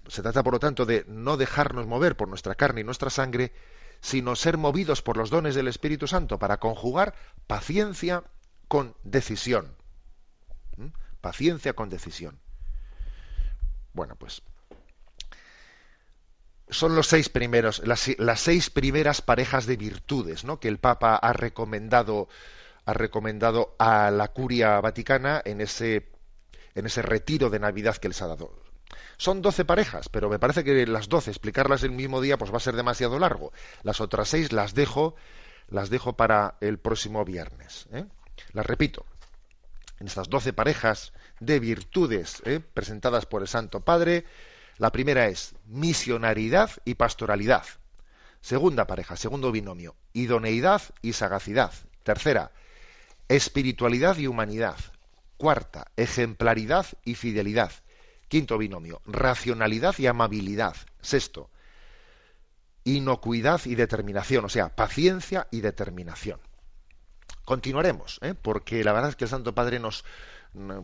[0.07, 3.53] Se trata, por lo tanto, de no dejarnos mover por nuestra carne y nuestra sangre,
[4.01, 7.13] sino ser movidos por los dones del Espíritu Santo para conjugar
[7.45, 8.23] paciencia
[8.67, 9.75] con decisión.
[10.77, 10.87] ¿Mm?
[11.21, 12.39] Paciencia con decisión.
[13.93, 14.41] Bueno, pues
[16.69, 20.59] son los seis primeros, las, seis primeras parejas de virtudes, ¿no?
[20.59, 22.27] Que el Papa ha recomendado,
[22.85, 26.07] ha recomendado a la curia vaticana en ese,
[26.73, 28.51] en ese retiro de Navidad que les ha dado.
[29.17, 32.57] Son doce parejas, pero me parece que las doce explicarlas el mismo día, pues va
[32.57, 33.53] a ser demasiado largo.
[33.83, 35.15] Las otras seis las dejo,
[35.69, 37.87] las dejo para el próximo viernes.
[37.93, 38.05] ¿eh?
[38.53, 39.05] Las repito.
[39.99, 42.59] En estas doce parejas de virtudes ¿eh?
[42.59, 44.25] presentadas por el Santo Padre,
[44.77, 47.65] la primera es misionaridad y pastoralidad.
[48.41, 51.73] Segunda pareja, segundo binomio, idoneidad y sagacidad.
[52.03, 52.51] Tercera,
[53.27, 54.77] espiritualidad y humanidad.
[55.37, 57.71] Cuarta, ejemplaridad y fidelidad.
[58.27, 60.75] Quinto binomio, racionalidad y amabilidad.
[61.01, 61.49] Sexto,
[62.83, 66.39] inocuidad y determinación, o sea, paciencia y determinación.
[67.45, 68.33] Continuaremos, ¿eh?
[68.33, 70.03] porque la verdad es que el Santo Padre nos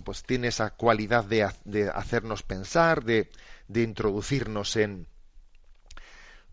[0.04, 3.30] pues tiene esa cualidad de, de hacernos pensar, de,
[3.72, 5.08] de introducirnos en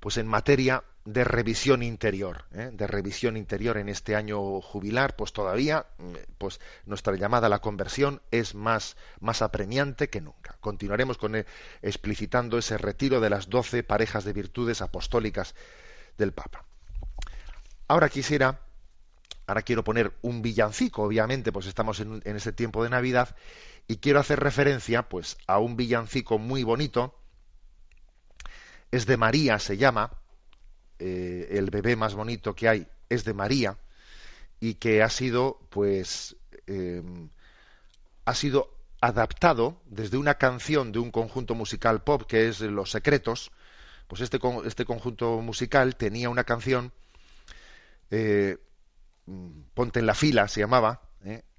[0.01, 2.71] pues en materia de revisión interior, ¿eh?
[2.73, 5.87] de revisión interior en este año jubilar, pues todavía,
[6.37, 10.57] pues nuestra llamada a la conversión es más, más apremiante que nunca.
[10.61, 11.35] Continuaremos con
[11.83, 15.55] explicitando ese retiro de las doce parejas de virtudes apostólicas
[16.17, 16.65] del Papa.
[17.89, 18.61] Ahora quisiera,
[19.49, 23.35] ahora quiero poner un villancico, obviamente, pues estamos en, en ese tiempo de Navidad,
[23.89, 27.19] y quiero hacer referencia pues a un villancico muy bonito.
[28.93, 30.13] Es de María se llama
[30.99, 33.79] eh, el bebé más bonito que hay es de María
[34.61, 37.03] y que ha sido pues eh,
[38.27, 43.51] ha sido adaptado desde una canción de un conjunto musical pop que es Los Secretos.
[44.07, 46.93] Pues este, este conjunto musical tenía una canción
[48.11, 48.59] eh,
[49.75, 51.03] Ponte en la fila se llamaba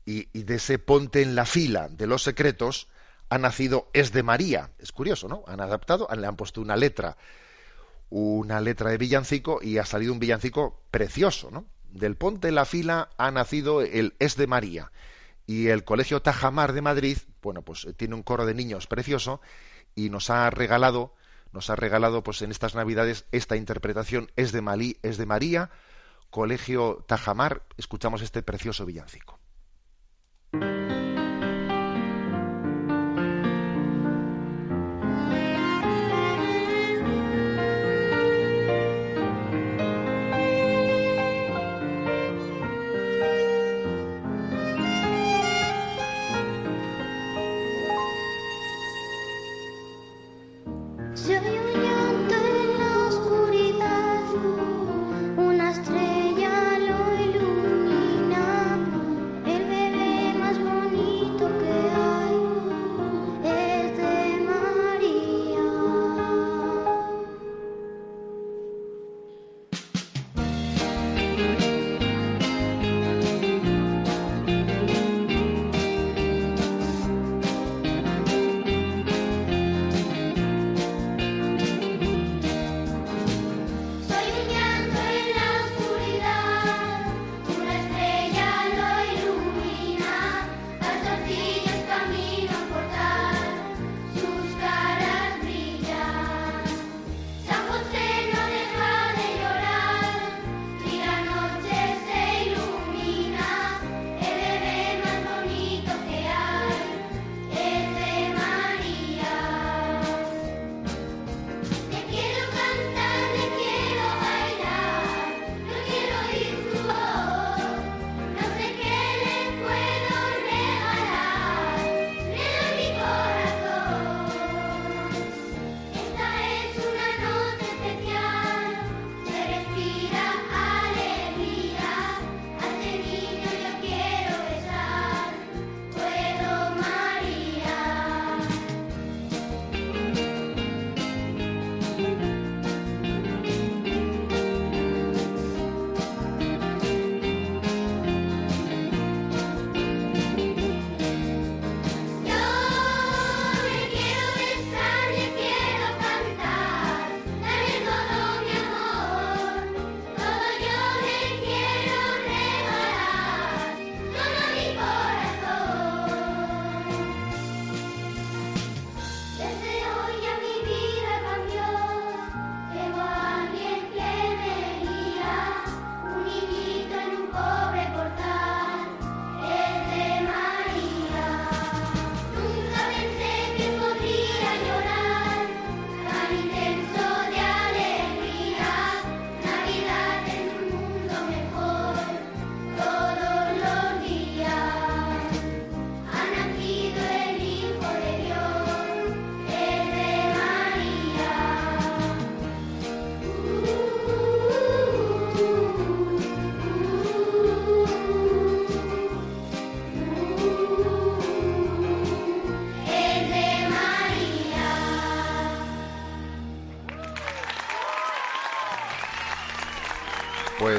[0.09, 2.87] y, de ese ponte en la fila de los secretos
[3.29, 4.71] ha nacido Es de María.
[4.79, 5.43] Es curioso, ¿no?
[5.45, 7.15] Han adaptado, le han puesto una letra,
[8.09, 11.65] una letra de villancico y ha salido un villancico precioso, ¿no?
[11.91, 14.91] Del ponte en la fila ha nacido el Es de María.
[15.45, 19.41] Y el Colegio Tajamar de Madrid, bueno, pues eh, tiene un coro de niños precioso
[19.95, 21.13] y nos ha regalado,
[21.51, 25.69] nos ha regalado, pues en estas Navidades esta interpretación Es de Malí, Es de María,
[26.29, 27.63] Colegio Tajamar.
[27.77, 29.39] Escuchamos este precioso villancico.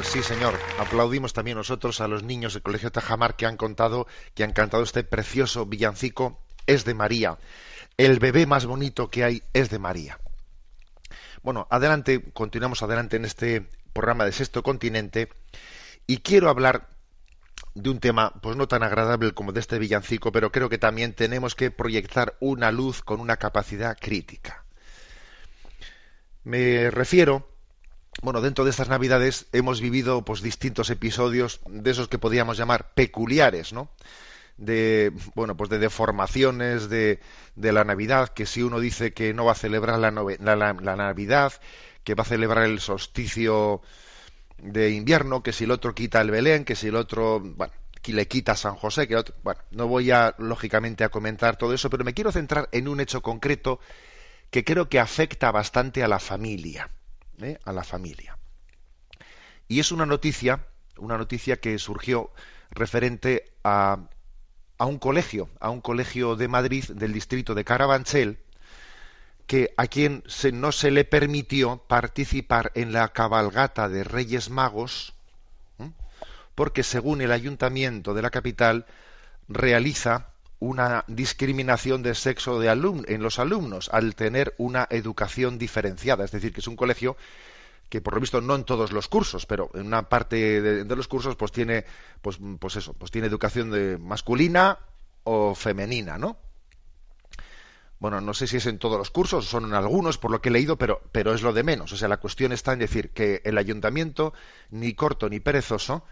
[0.00, 0.58] Pues sí, señor.
[0.78, 4.82] Aplaudimos también nosotros a los niños del Colegio Tajamar que han contado, que han cantado
[4.82, 7.36] este precioso villancico es de María.
[7.98, 10.18] El bebé más bonito que hay es de María.
[11.42, 15.28] Bueno, adelante, continuamos adelante en este programa de Sexto Continente
[16.06, 16.88] y quiero hablar
[17.74, 21.12] de un tema pues no tan agradable como de este villancico, pero creo que también
[21.12, 24.64] tenemos que proyectar una luz con una capacidad crítica.
[26.42, 27.49] Me refiero
[28.22, 32.92] bueno, dentro de estas Navidades hemos vivido pues distintos episodios de esos que podríamos llamar
[32.94, 33.90] peculiares, ¿no?
[34.56, 37.20] De bueno, pues de deformaciones de,
[37.56, 40.10] de la Navidad, que si uno dice que no va a celebrar la,
[40.96, 41.52] Navidad,
[42.04, 43.80] que va a celebrar el solsticio
[44.58, 47.72] de invierno, que si el otro quita el Belén, que si el otro, bueno,
[48.06, 51.88] le quita San José, que otro, bueno, no voy a lógicamente a comentar todo eso,
[51.88, 53.80] pero me quiero centrar en un hecho concreto
[54.50, 56.90] que creo que afecta bastante a la familia.
[57.42, 57.58] ¿Eh?
[57.64, 58.38] a la familia.
[59.68, 62.30] Y es una noticia, una noticia que surgió
[62.70, 63.98] referente a,
[64.78, 68.38] a un colegio, a un colegio de Madrid del distrito de Carabanchel,
[69.46, 70.22] que a quien
[70.52, 75.12] no se le permitió participar en la cabalgata de Reyes Magos,
[76.54, 78.86] porque según el ayuntamiento de la capital
[79.48, 80.29] realiza
[80.60, 86.24] una discriminación de sexo de en los alumnos al tener una educación diferenciada.
[86.24, 87.16] Es decir, que es un colegio
[87.88, 91.08] que por lo visto no en todos los cursos, pero en una parte de, los
[91.08, 91.84] cursos pues tiene
[92.22, 94.78] pues, pues eso, pues tiene educación de masculina
[95.24, 96.36] o femenina, ¿no?
[97.98, 100.48] Bueno, no sé si es en todos los cursos, son en algunos por lo que
[100.48, 101.92] he leído, pero, pero es lo de menos.
[101.92, 104.32] O sea, la cuestión está en decir que el ayuntamiento,
[104.70, 106.04] ni corto ni perezoso,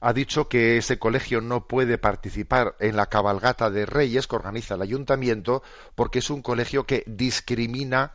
[0.00, 4.74] ha dicho que ese colegio no puede participar en la cabalgata de Reyes que organiza
[4.74, 5.62] el ayuntamiento
[5.94, 8.12] porque es un colegio que discrimina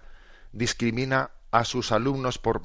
[0.52, 2.62] discrimina a sus alumnos por,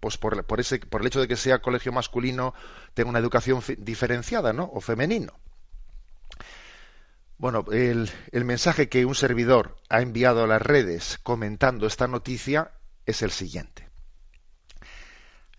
[0.00, 0.18] pues
[0.58, 2.54] ese, el hecho de que sea colegio masculino,
[2.94, 4.70] tenga una educación diferenciada, ¿no?
[4.72, 5.34] O femenino.
[7.36, 8.10] Bueno, el
[8.44, 12.72] mensaje que un servidor ha enviado a las redes comentando esta noticia
[13.06, 13.88] es el siguiente.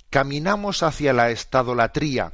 [0.09, 2.33] Caminamos hacia la estadolatría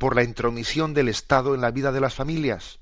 [0.00, 2.78] por la intromisión del Estado en la vida de las familias.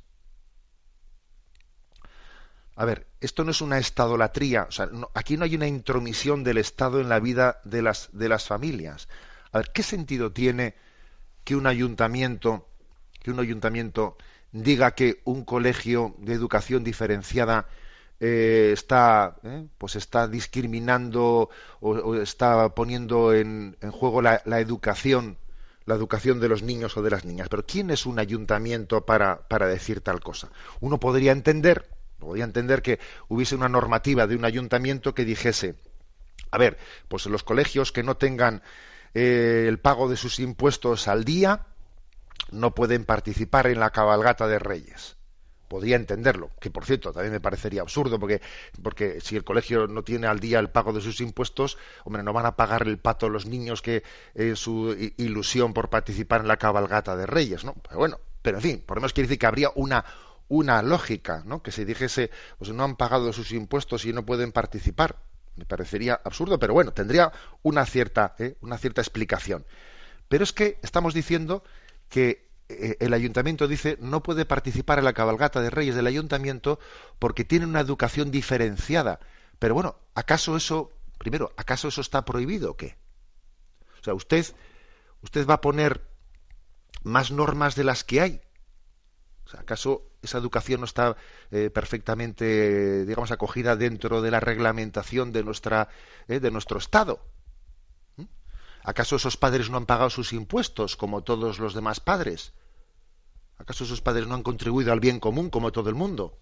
[2.76, 6.58] A ver, esto no es una estadolatría, o sea, aquí no hay una intromisión del
[6.58, 9.08] Estado en la vida de las, de las familias.
[9.50, 10.76] A ver, ¿qué sentido tiene
[11.42, 12.68] que un ayuntamiento,
[13.20, 14.16] que un ayuntamiento
[14.52, 17.66] diga que un colegio de educación diferenciada
[18.20, 21.50] eh, está, eh, pues está discriminando
[21.80, 25.36] o, está poniendo en, juego la, la educación
[25.88, 27.48] la educación de los niños o de las niñas.
[27.48, 30.50] Pero ¿quién es un ayuntamiento para, para decir tal cosa?
[30.80, 35.76] Uno podría entender, podría entender que hubiese una normativa de un ayuntamiento que dijese,
[36.50, 38.62] a ver, pues los colegios que no tengan
[39.14, 41.66] eh, el pago de sus impuestos al día
[42.50, 45.17] no pueden participar en la cabalgata de Reyes
[45.68, 48.40] podría entenderlo, que por cierto también me parecería absurdo, porque,
[48.82, 52.32] porque si el colegio no tiene al día el pago de sus impuestos, hombre, no
[52.32, 54.02] van a pagar el pato los niños que
[54.34, 57.74] en su ilusión por participar en la cabalgata de Reyes, ¿no?
[57.74, 60.04] Pero bueno, pero en fin, por lo menos quiere decir que habría una
[60.48, 61.62] una lógica, ¿no?
[61.62, 65.16] Que se dijese, pues no han pagado sus impuestos y no pueden participar.
[65.56, 68.56] Me parecería absurdo, pero bueno, tendría una cierta, ¿eh?
[68.60, 69.66] una cierta explicación.
[70.28, 71.64] Pero es que estamos diciendo
[72.08, 76.78] que eh, el ayuntamiento dice no puede participar en la cabalgata de reyes del ayuntamiento
[77.18, 79.20] porque tiene una educación diferenciada.
[79.58, 82.96] Pero bueno, ¿acaso eso, primero, ¿acaso eso está prohibido o qué?
[84.00, 84.46] O sea, usted,
[85.22, 86.02] usted va a poner
[87.02, 88.40] más normas de las que hay.
[89.46, 91.16] O sea, ¿acaso esa educación no está
[91.50, 95.88] eh, perfectamente, digamos, acogida dentro de la reglamentación de nuestra,
[96.28, 97.20] eh, de nuestro Estado?
[98.88, 102.54] ¿Acaso esos padres no han pagado sus impuestos como todos los demás padres?
[103.58, 106.38] ¿Acaso sus padres no han contribuido al bien común como todo el mundo?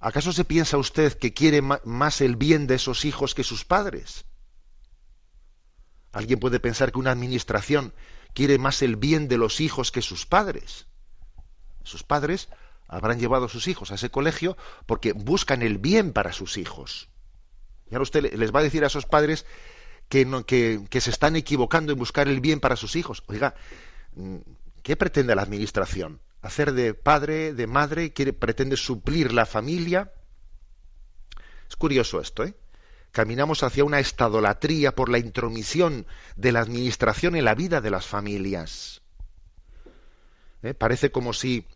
[0.00, 4.24] ¿Acaso se piensa usted que quiere más el bien de esos hijos que sus padres?
[6.10, 7.94] ¿Alguien puede pensar que una administración
[8.34, 10.88] quiere más el bien de los hijos que sus padres?
[11.84, 12.48] Sus padres
[12.88, 14.56] habrán llevado a sus hijos a ese colegio
[14.86, 17.10] porque buscan el bien para sus hijos.
[17.88, 19.46] Y ahora usted les va a decir a esos padres
[20.08, 23.22] que, que, que se están equivocando en buscar el bien para sus hijos.
[23.26, 23.54] Oiga,
[24.82, 26.20] ¿Qué pretende la Administración?
[26.40, 28.12] ¿Hacer de padre, de madre?
[28.12, 30.12] ¿Quiere, ¿Pretende suplir la familia?
[31.68, 32.54] Es curioso esto, ¿eh?
[33.12, 38.06] Caminamos hacia una estadolatría por la intromisión de la Administración en la vida de las
[38.06, 39.02] familias.
[40.62, 40.74] ¿Eh?
[40.74, 41.66] Parece como si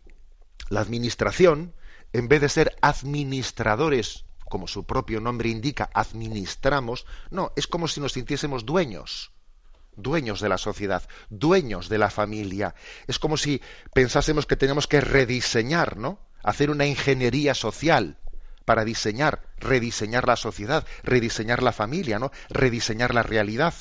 [0.69, 1.73] la Administración,
[2.11, 7.99] en vez de ser administradores, como su propio nombre indica, administramos, no, es como si
[7.99, 9.31] nos sintiésemos dueños
[9.97, 12.75] dueños de la sociedad, dueños de la familia.
[13.07, 13.61] Es como si
[13.93, 16.19] pensásemos que tenemos que rediseñar, ¿no?
[16.43, 18.19] Hacer una ingeniería social
[18.63, 22.31] para diseñar, rediseñar la sociedad, rediseñar la familia, ¿no?
[22.49, 23.73] Rediseñar la realidad.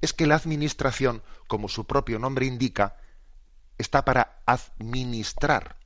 [0.00, 2.96] Es que la administración, como su propio nombre indica,
[3.78, 5.76] está para administrar.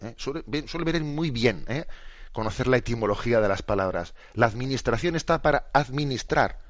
[0.00, 0.14] ¿eh?
[0.16, 1.86] Suele, suele, muy bien ¿eh?
[2.32, 4.14] Conocer la etimología de las palabras.
[4.34, 6.60] La administración está para administrar.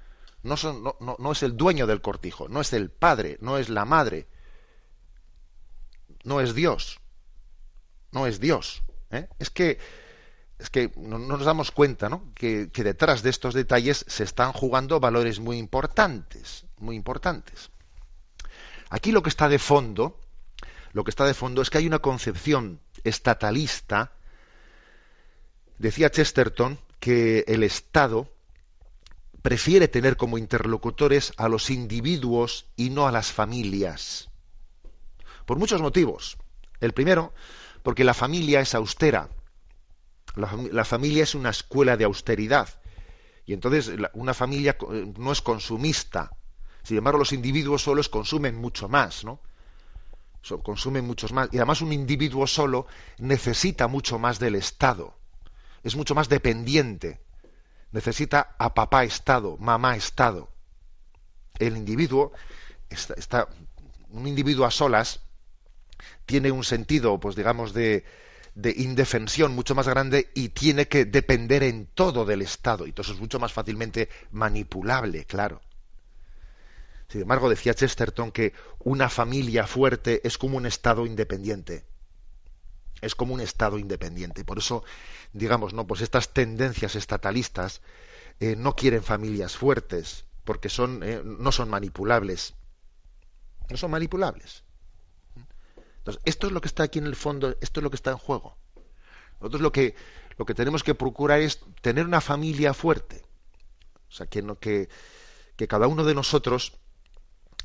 [0.42, 4.26] No, es el dueño del cortijo, no es el padre, no es la madre,
[6.24, 6.98] no es Dios,
[8.10, 8.82] no es Dios.
[9.10, 9.28] ¿eh?
[9.38, 9.78] Es que
[10.58, 12.32] es que no, nos damos cuenta ¿no?
[12.34, 17.70] que, que, detrás de estos detalles se están jugando valores muy importantes, muy importantes.
[18.90, 20.20] Aquí lo que está de fondo,
[20.92, 24.12] lo que está de fondo es que hay una concepción estatalista.
[25.80, 28.28] Decía Chesterton que el Estado
[29.40, 34.28] prefiere tener como interlocutores a los individuos y no a las familias.
[35.46, 36.36] Por muchos motivos.
[36.80, 37.32] El primero,
[37.82, 39.30] porque la familia es austera.
[40.36, 42.68] La, familia es una escuela de austeridad.
[43.46, 44.76] Y entonces una familia
[45.16, 46.30] no es consumista.
[46.82, 49.40] Sin embargo, los individuos solos consumen mucho más, ¿no?
[50.62, 51.48] consumen muchos más.
[51.52, 55.14] Y además un individuo solo necesita mucho más del Estado.
[55.82, 57.20] Es mucho más dependiente.
[57.92, 60.48] Necesita a papá Estado, mamá Estado.
[61.58, 62.32] El individuo
[62.88, 63.48] está,
[64.10, 65.20] un individuo a solas
[66.26, 68.04] tiene un sentido, pues digamos, de,
[68.54, 72.86] de indefensión mucho más grande y tiene que depender en todo del Estado.
[72.86, 75.60] Y entonces es mucho más fácilmente manipulable, claro.
[77.08, 81.84] Sin embargo, decía Chesterton que una familia fuerte es como un Estado independiente.
[83.00, 84.44] Es como un Estado independiente.
[84.44, 84.84] Por eso,
[85.32, 87.80] digamos, no, pues estas tendencias estatalistas
[88.40, 92.54] eh, no quieren familias fuertes, porque son, eh, no son manipulables.
[93.68, 94.64] No son manipulables.
[95.98, 98.10] Entonces, esto es lo que está aquí en el fondo, esto es lo que está
[98.10, 98.56] en juego.
[99.40, 99.94] Nosotros lo que,
[100.36, 103.24] lo que tenemos que procurar es tener una familia fuerte.
[104.08, 104.88] O sea, que, que,
[105.56, 106.78] que cada uno de nosotros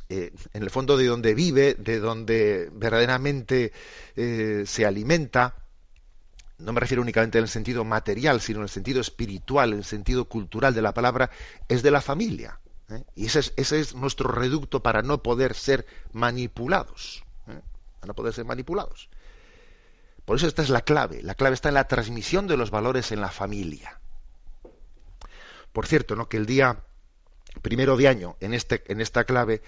[0.10, 3.74] eh, en el fondo de donde vive, de donde verdaderamente
[4.16, 5.56] eh, se alimenta,
[6.60, 9.84] no me refiero únicamente en el sentido material, sino en el sentido espiritual, en el
[9.84, 11.32] sentido cultural de la palabra,
[11.68, 12.60] es de la familia.
[12.90, 13.04] ¿eh?
[13.16, 17.24] Y ese es, ese es, nuestro reducto para no poder ser manipulados.
[17.46, 19.10] Para no poder ser manipulados.
[20.24, 21.22] Por eso esta es la clave.
[21.24, 24.00] La clave está en la transmisión de los valores en la familia.
[25.74, 26.30] Por cierto, ¿no?
[26.30, 26.84] que el día
[27.62, 29.62] primero de año, en, este, en esta clave,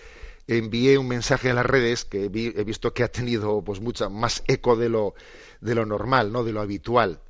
[0.47, 4.43] envié un mensaje a las redes que he visto que ha tenido pues mucha más
[4.47, 5.13] eco de lo,
[5.61, 6.43] de lo normal, ¿no?
[6.43, 7.21] de lo habitual.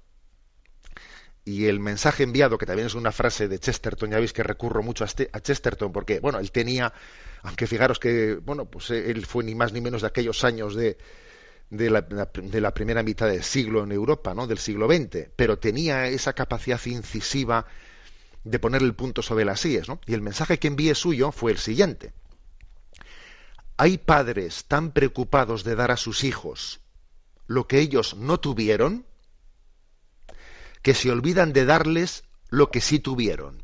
[1.43, 4.83] Y el mensaje enviado, que también es una frase de Chesterton, ya veis que recurro
[4.83, 6.93] mucho a, este, a Chesterton, porque, bueno, él tenía,
[7.41, 10.97] aunque fijaros que, bueno, pues él fue ni más ni menos de aquellos años de,
[11.69, 14.47] de la, de la, primera mitad del siglo en Europa, ¿no?
[14.47, 17.65] del siglo XX, pero tenía esa capacidad incisiva
[18.43, 19.87] de poner el punto sobre las sillas.
[19.87, 19.99] ¿no?
[20.05, 22.13] Y el mensaje que envié suyo fue el siguiente.
[23.77, 26.79] Hay padres tan preocupados de dar a sus hijos
[27.45, 29.05] lo que ellos no tuvieron
[30.81, 33.63] que se olvidan de darles lo que sí tuvieron.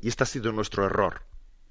[0.00, 1.25] Y este ha sido nuestro error.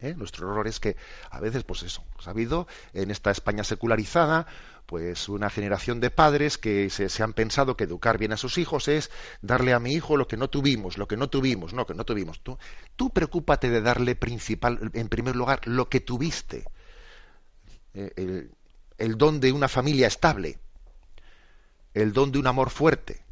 [0.06, 0.16] ¿Eh?
[0.16, 0.96] Nuestro error es que
[1.30, 4.48] a veces, pues eso, ha habido en esta España secularizada,
[4.86, 8.88] pues una generación de padres que se, han pensado que educar bien a sus hijos
[8.88, 9.10] es
[9.42, 12.06] darle a mi hijo lo que no tuvimos, lo que no tuvimos, no, que no
[12.06, 12.40] tuvimos.
[12.42, 12.58] Tú,
[12.96, 16.66] tú preocúpate de darle principal, en primer lugar, lo que tuviste.
[17.96, 18.50] Eh,
[18.98, 20.60] el, don de una familia estable,
[21.94, 23.25] el don de un amor fuerte,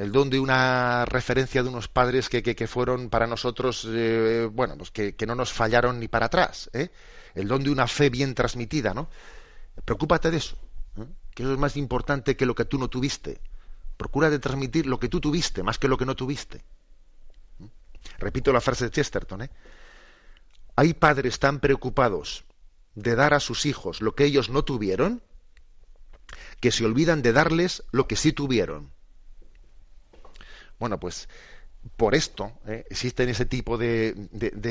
[0.00, 4.76] el don de una referencia de unos padres que, que, fueron para nosotros, eh, bueno,
[4.76, 6.90] pues que, que, no nos fallaron ni para atrás, ¿eh?
[7.34, 9.08] el don de una fe bien transmitida, ¿no?
[9.84, 10.56] Preocúpate de eso
[11.34, 13.40] que eso es más importante que lo que tú no tuviste.
[13.96, 16.64] Procura de transmitir lo que tú tuviste más que lo que no tuviste.
[18.18, 19.42] Repito la frase de Chesterton.
[19.42, 19.50] ¿eh?
[20.76, 22.44] Hay padres tan preocupados
[22.94, 25.22] de dar a sus hijos lo que ellos no tuvieron
[26.60, 28.90] que se olvidan de darles lo que sí tuvieron.
[30.80, 31.28] Bueno, pues
[31.96, 32.84] por esto ¿eh?
[32.90, 34.14] existen ese tipo de,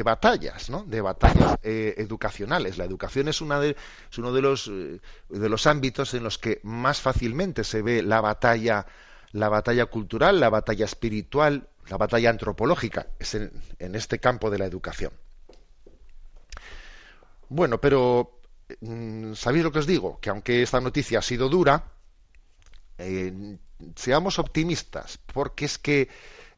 [0.04, 0.84] batallas, ¿no?
[0.84, 2.78] de batallas eh, educacionales.
[2.78, 3.78] La educación es, una de,
[4.12, 5.00] es uno de los, eh,
[5.30, 8.88] de los ámbitos en los que más fácilmente se ve la batalla,
[9.32, 14.58] la batalla cultural, la batalla espiritual, la batalla antropológica, es en, en este campo de
[14.58, 15.14] la educación.
[17.50, 18.40] Bueno, pero
[18.82, 20.20] mm, ¿sabéis lo que os digo?
[20.20, 21.84] Que aunque esta noticia ha sido dura,
[23.96, 26.10] seamos optimistas, porque es que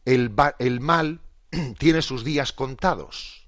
[0.06, 0.32] el,
[0.80, 1.22] mal
[1.78, 3.48] tiene sus días contados.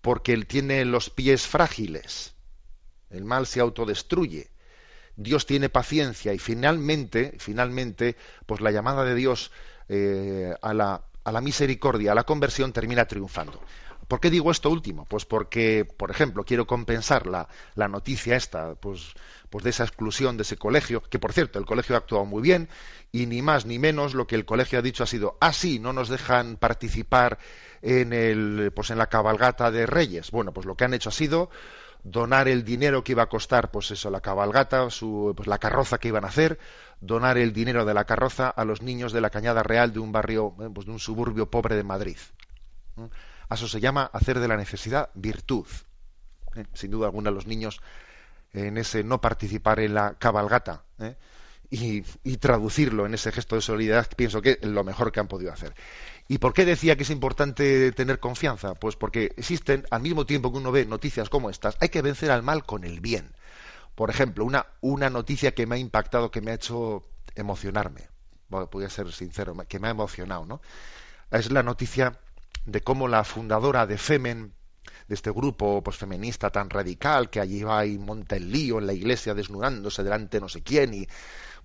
[0.00, 2.34] porque él tiene los pies frágiles.
[3.08, 4.50] El mal se autodestruye.
[5.16, 9.50] Dios tiene paciencia y finalmente, finalmente, pues la llamada de Dios
[9.88, 13.62] eh, a, la, a la misericordia, a la conversión, termina triunfando.
[14.14, 15.06] ¿Por qué digo esto último?
[15.06, 17.48] Pues porque, por ejemplo, quiero compensar la,
[17.88, 19.12] noticia esta, pues,
[19.50, 22.40] pues de esa exclusión de ese colegio, que por cierto, el colegio ha actuado muy
[22.40, 22.68] bien,
[23.10, 25.80] y ni más ni menos lo que el colegio ha dicho ha sido, ah, sí,
[25.80, 27.40] no nos dejan participar
[27.82, 30.30] en el, pues en la cabalgata de Reyes.
[30.30, 31.50] Bueno, pues lo que han hecho ha sido
[32.04, 35.98] donar el dinero que iba a costar, pues eso, la cabalgata, su, pues la carroza
[35.98, 36.60] que iban a hacer,
[37.00, 40.12] donar el dinero de la carroza a los niños de la Cañada Real de un
[40.12, 42.18] barrio, eh, pues de un suburbio pobre de Madrid.
[43.48, 45.66] A eso se llama hacer de la necesidad virtud.
[46.56, 46.64] ¿Eh?
[46.72, 47.80] Sin duda alguna los niños
[48.52, 51.16] en ese no participar en la cabalgata ¿eh?
[51.70, 52.02] y,
[52.36, 55.74] traducirlo en ese gesto de solidaridad, pienso que es lo mejor que han podido hacer.
[56.28, 58.74] ¿Y por qué decía que es importante tener confianza?
[58.74, 62.30] Pues porque existen, al mismo tiempo que uno ve noticias como estas, hay que vencer
[62.30, 63.32] al mal con el bien.
[63.96, 68.08] Por ejemplo, una, una noticia que me ha impactado, que me ha hecho emocionarme,
[68.48, 70.60] voy a ser sincero, que me ha emocionado, ¿no?
[71.30, 72.18] Es la noticia
[72.66, 74.54] de cómo la fundadora de Femen,
[75.08, 78.86] de este grupo pues, feminista tan radical que allí va y monta el lío en
[78.86, 81.06] la iglesia desnudándose delante no sé quién y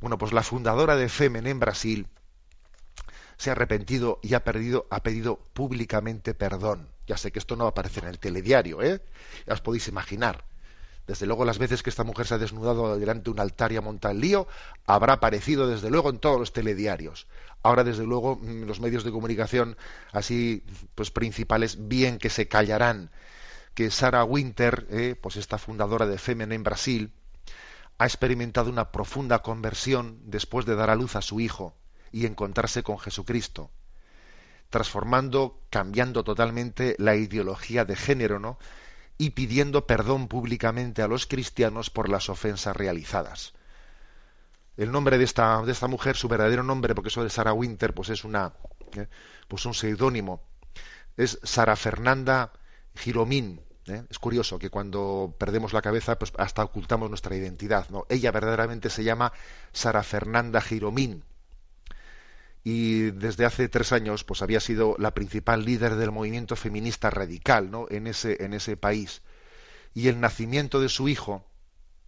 [0.02, 2.08] bueno pues la fundadora de Femen en Brasil
[3.40, 6.90] se ha arrepentido y ha, perdido, ha pedido públicamente perdón.
[7.08, 9.02] Ya sé que esto no va a aparecer en el telediario, ¿eh?
[9.48, 10.44] Ya os podéis imaginar.
[11.10, 13.78] Desde luego las veces que esta mujer se ha desnudado delante de un altar y
[13.78, 14.48] ha montado el lío,
[14.86, 17.26] habrá aparecido desde luego en todos los telediarios.
[17.64, 19.76] Ahora desde luego mm, los medios de comunicación
[20.12, 23.10] así pues principales bien que se callarán
[23.74, 25.16] que Sarah Winter, ¿eh?
[25.20, 27.12] pues esta fundadora de Femen en Brasil,
[27.98, 31.74] ha experimentado una profunda conversión después de dar a luz a su hijo
[32.12, 33.72] y encontrarse con Jesucristo,
[34.70, 38.60] transformando, cambiando totalmente la ideología de género, ¿no?
[39.20, 43.54] Y pidiendo perdón públicamente a los cristianos por las ofensas realizadas.
[44.78, 47.94] El nombre de esta, de esta mujer, su verdadero nombre, porque eso de Sara Winter,
[47.94, 48.54] pues es una,
[48.94, 49.08] ¿eh?
[49.48, 50.42] pues un seudónimo,
[51.18, 52.52] es Sara Fernanda
[52.96, 53.62] Giromín.
[53.86, 54.04] ¿eh?
[54.10, 57.90] Es curioso que cuando perdemos la cabeza, pues hasta ocultamos nuestra identidad.
[57.90, 58.08] ¿no?
[58.10, 59.34] Ella verdaderamente se llama
[59.74, 61.24] Sara Fernanda Giromín
[62.64, 67.72] y desde hace tres años pues había sido la principal líder del movimiento feminista radical
[67.72, 67.88] ¿no?
[67.90, 69.22] en, ese, en ese país.
[69.94, 71.46] Y el nacimiento de su hijo,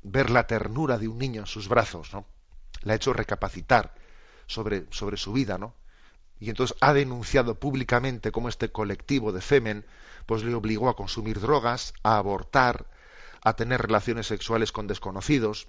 [0.04, 2.26] ver la ternura de un niño en sus brazos, ¿no?
[2.84, 3.94] le ha hecho recapacitar
[4.48, 5.76] sobre, sobre su vida, ¿no?
[6.40, 9.86] Y entonces ha denunciado públicamente cómo este colectivo de Femen
[10.26, 12.88] pues le obligó a consumir drogas, a abortar,
[13.44, 15.68] a tener relaciones sexuales con desconocidos,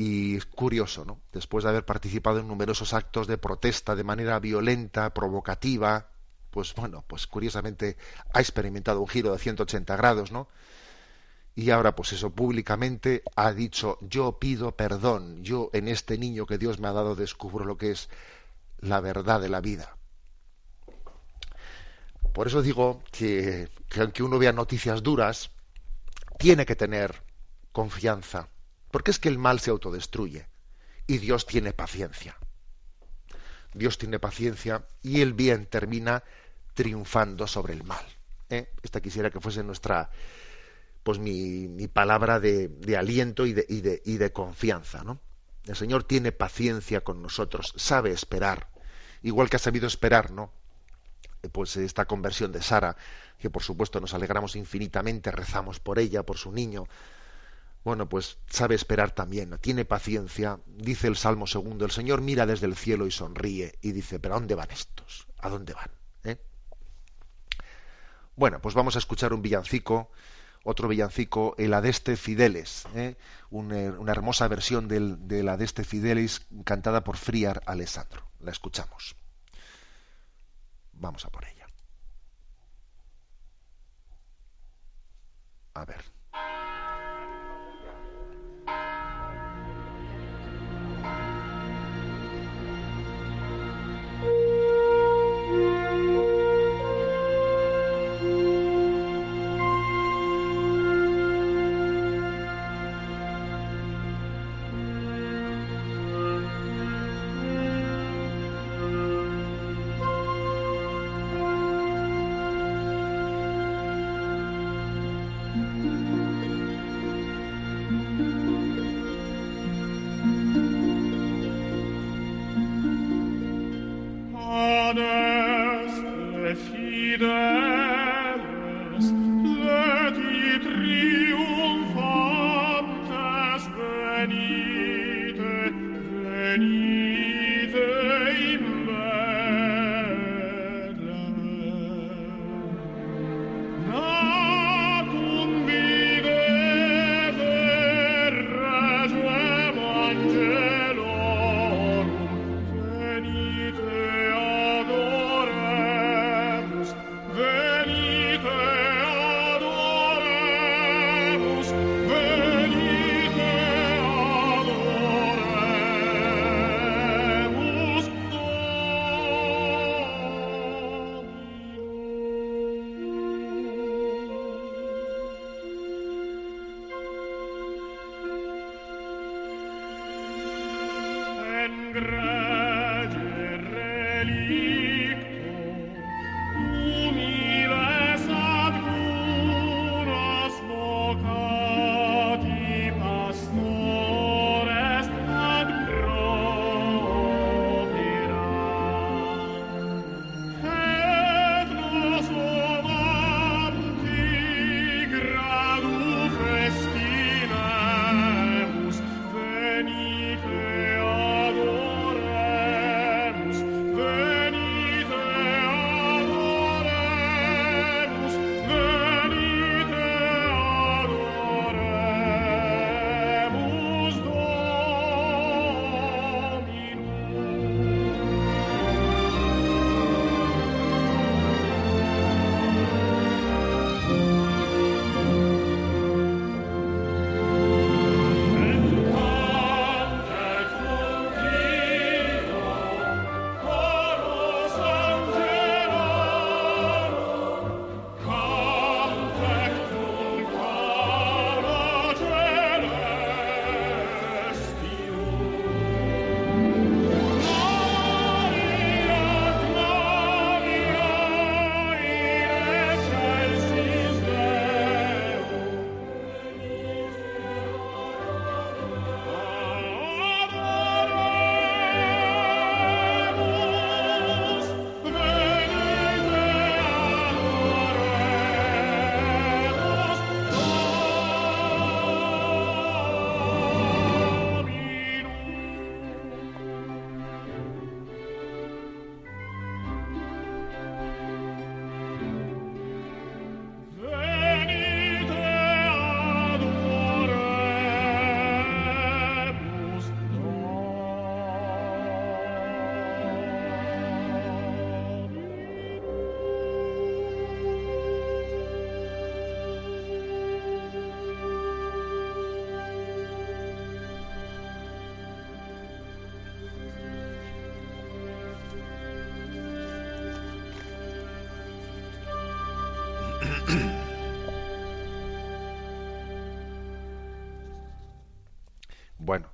[0.00, 1.20] y curioso, ¿no?
[1.32, 6.08] Después de haber participado en numerosos actos de protesta de manera violenta, provocativa,
[6.52, 7.96] pues bueno, pues curiosamente
[8.32, 10.46] ha experimentado un giro de 180 grados, ¿no?
[11.56, 16.58] Y ahora, pues eso, públicamente ha dicho, yo pido perdón, yo en este niño que
[16.58, 18.08] Dios me ha dado descubro lo que es
[18.78, 19.96] la verdad de la vida.
[22.32, 25.50] Por eso digo que, que aunque uno vea noticias duras,
[26.38, 27.20] tiene que tener
[27.72, 28.48] confianza
[28.90, 30.46] porque es que el mal se autodestruye
[31.06, 32.36] y Dios tiene paciencia.
[33.74, 36.22] Dios tiene paciencia y el bien termina
[36.74, 38.04] triunfando sobre el mal.
[38.50, 38.70] ¿eh?
[38.82, 40.10] Esta quisiera que fuese nuestra,
[41.02, 45.04] pues mi, mi palabra de, de aliento y de, y, de, confianza.
[45.04, 45.20] ¿no?
[45.64, 48.68] El Señor tiene paciencia con nosotros, sabe esperar,
[49.22, 50.52] igual que ha sabido esperar, ¿no?
[51.52, 52.96] Pues esta conversión de Sara,
[53.38, 56.88] que por supuesto nos alegramos infinitamente, rezamos por ella, por su niño,
[57.88, 60.60] bueno, pues sabe esperar también, tiene paciencia.
[60.66, 64.34] Dice el Salmo segundo, el Señor mira desde el cielo y sonríe y dice, pero
[64.34, 65.26] ¿a dónde van estos?
[65.38, 65.90] ¿A dónde van?
[66.24, 66.36] ¿Eh?
[68.36, 70.10] Bueno, pues vamos a escuchar un villancico,
[70.64, 73.16] otro villancico, el Adeste Fideles, ¿eh?
[73.48, 78.22] una, una, hermosa versión del, del Adeste Fidelis cantada por Friar Alessandro.
[78.40, 79.16] La escuchamos.
[80.92, 81.66] Vamos a por ella.
[85.72, 86.17] A ver.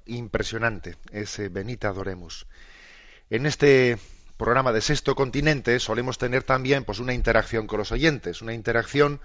[0.06, 2.46] Impresionante ese Benita Doremus.
[3.30, 3.98] En este
[4.36, 9.20] programa de Sexto Continente solemos tener también pues una interacción con los oyentes, una interacción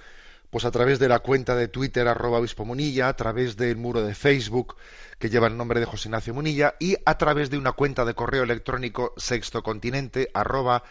[0.49, 4.01] pues a través de la cuenta de Twitter arroba obispo Munilla, a través del muro
[4.01, 4.75] de Facebook
[5.19, 8.15] que lleva el nombre de José Ignacio Munilla y a través de una cuenta de
[8.15, 10.84] correo electrónico sextocontinente arroba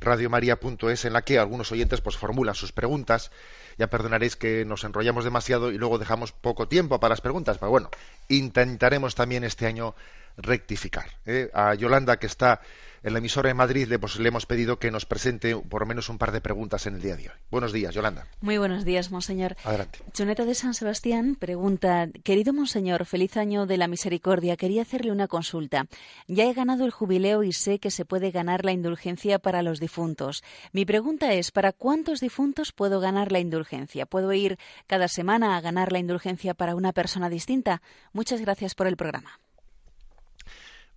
[0.00, 3.30] radiomaria.es en la que algunos oyentes pues formulan sus preguntas.
[3.78, 7.70] Ya perdonaréis que nos enrollamos demasiado y luego dejamos poco tiempo para las preguntas, pero
[7.70, 7.90] bueno,
[8.28, 9.94] intentaremos también este año
[10.36, 11.06] rectificar.
[11.26, 11.50] ¿eh?
[11.54, 12.60] A Yolanda, que está
[13.02, 15.86] en la emisora de Madrid le, pues, le, hemos pedido que nos presente por lo
[15.86, 17.34] menos un par de preguntas en el día de hoy.
[17.50, 18.26] Buenos días, Yolanda.
[18.40, 19.56] Muy buenos días, monseñor.
[19.64, 20.00] Adelante.
[20.12, 24.56] Chuneta de San Sebastián pregunta, querido monseñor, feliz año de la misericordia.
[24.56, 25.86] Quería hacerle una consulta.
[26.26, 29.80] Ya he ganado el jubileo y sé que se puede ganar la indulgencia para los
[29.80, 30.42] difuntos.
[30.72, 34.06] Mi pregunta es, ¿para cuántos difuntos puedo ganar la indulgencia?
[34.06, 37.82] ¿Puedo ir cada semana a ganar la indulgencia para una persona distinta?
[38.12, 39.40] Muchas gracias por el programa.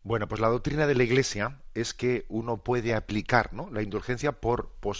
[0.03, 3.69] Bueno, pues la doctrina de la Iglesia es que uno puede aplicar ¿no?
[3.71, 4.97] la indulgencia por, por,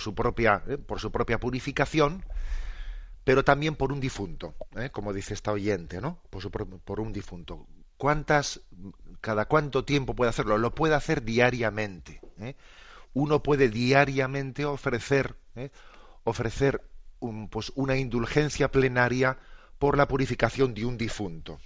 [0.00, 0.78] su propia, ¿eh?
[0.78, 2.24] por su propia purificación,
[3.22, 4.90] pero también por un difunto, ¿eh?
[4.90, 6.18] como dice esta oyente, ¿no?
[6.28, 7.68] Por, su, por un difunto.
[7.96, 8.62] ¿Cuántas,
[9.20, 10.58] cada cuánto tiempo puede hacerlo?
[10.58, 12.20] Lo puede hacer diariamente.
[12.40, 12.56] ¿eh?
[13.14, 15.36] Uno puede diariamente ofrecer,
[16.24, 16.82] ofrecer
[17.20, 19.38] un, pues, una indulgencia plenaria
[19.78, 21.60] por la purificación de un difunto.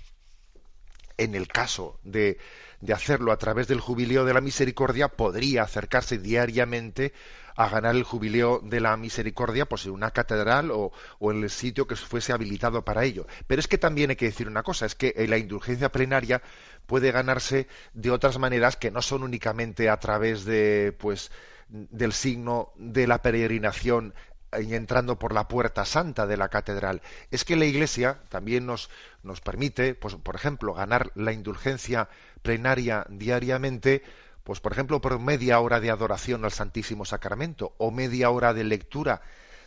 [1.16, 2.36] En el caso de,
[2.80, 7.12] de hacerlo a través del jubileo de la misericordia, podría acercarse diariamente
[7.56, 11.86] a ganar el jubileo de la misericordia pues en una catedral o, en el sitio
[11.86, 13.26] que fuese habilitado para ello.
[13.46, 16.42] Pero es que también hay que decir una cosa, es que la indulgencia plenaria
[16.86, 21.30] puede ganarse de otras maneras que no son únicamente a través de pues
[21.68, 24.14] del signo de la peregrinación
[24.52, 27.02] entrando por la puerta santa de la catedral.
[27.30, 28.90] Es que la Iglesia también nos,
[29.22, 32.08] nos permite, pues, por ejemplo, ganar la indulgencia
[32.42, 34.02] plenaria diariamente,
[34.44, 38.64] pues, por ejemplo, por media hora de adoración al Santísimo Sacramento, o media hora de
[38.64, 39.22] lectura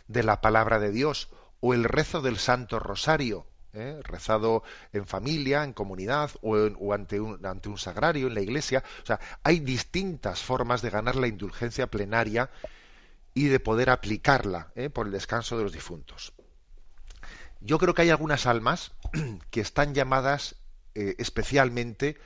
[0.08, 1.28] de la palabra de Dios,
[1.60, 4.00] o el rezo del Santo Rosario, ¿eh?
[4.02, 4.62] rezado
[4.92, 8.82] en familia, en comunidad, o, o ante, un, ante un sagrario, en la iglesia.
[9.02, 12.50] O sea, hay distintas formas de ganar la indulgencia plenaria
[13.40, 14.90] y de poder aplicarla ¿eh?
[14.90, 16.34] por el descanso de los difuntos.
[17.62, 18.92] Yo creo que hay algunas almas
[19.50, 20.56] que están llamadas
[20.94, 22.18] eh, especialmente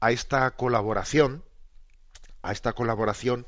[0.00, 1.44] a esta colaboración,
[2.40, 3.46] a esta colaboración,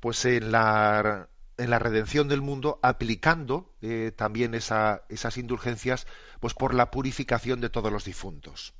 [0.00, 1.28] pues en la,
[1.58, 6.08] en la redención del mundo, aplicando eh, también esas indulgencias,
[6.40, 8.74] pues por la purificación de todos los difuntos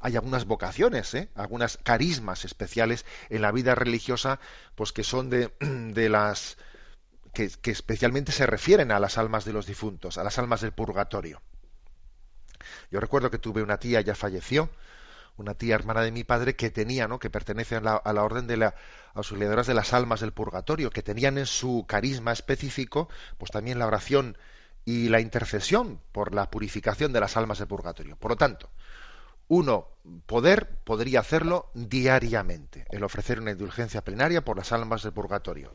[0.00, 1.28] hay algunas vocaciones, ¿eh?
[1.34, 4.40] algunas carismas especiales en la vida religiosa,
[4.74, 6.58] pues que son de, de las
[7.32, 11.42] que, especialmente se refieren a las almas de los difuntos, a las almas del purgatorio.
[12.90, 14.70] Yo recuerdo que tuve una tía, ya falleció,
[15.36, 17.18] una tía hermana de mi padre que tenía, ¿no?
[17.18, 18.74] que pertenece a la, a la orden de las
[19.14, 23.86] auxiliadoras de las almas del purgatorio, que tenían en su carisma específico, pues también la
[23.86, 24.38] oración
[24.86, 28.16] y la intercesión por la purificación de las almas del purgatorio.
[28.16, 28.70] Por lo tanto,
[29.48, 29.88] uno,
[30.26, 35.72] poder, podría hacerlo diariamente, el ofrecer una indulgencia plenaria por las almas del purgatorio.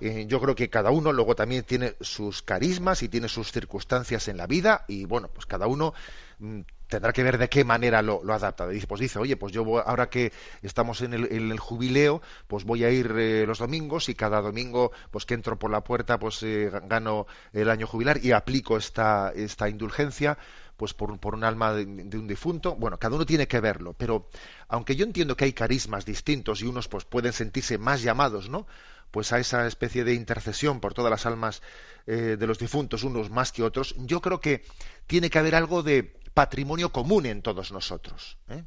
[0.00, 4.28] Eh, yo creo que cada uno luego también tiene sus carismas y tiene sus circunstancias
[4.28, 5.94] en la vida y bueno, pues cada uno
[6.38, 8.68] mm, tendrá que ver de qué manera lo, adapta.
[8.68, 12.90] Dice, pues dice, oye, pues yo ahora que estamos en el, jubileo, pues voy a
[12.90, 16.70] ir eh, los domingos y cada domingo, pues que entro por la puerta, pues eh,
[16.84, 20.36] gano el año jubilar y aplico esta, esta indulgencia
[20.76, 22.74] pues por, por un alma de, un difunto.
[22.76, 24.28] Bueno, cada uno tiene que verlo, pero
[24.68, 28.66] aunque yo entiendo que hay carismas distintos y unos pues pueden sentirse más llamados, ¿no?
[29.10, 31.62] Pues a esa especie de intercesión por todas las almas
[32.06, 34.64] eh, de los difuntos, unos más que otros, yo creo que
[35.06, 38.36] tiene que haber algo de patrimonio común en todos nosotros.
[38.48, 38.64] ¿eh?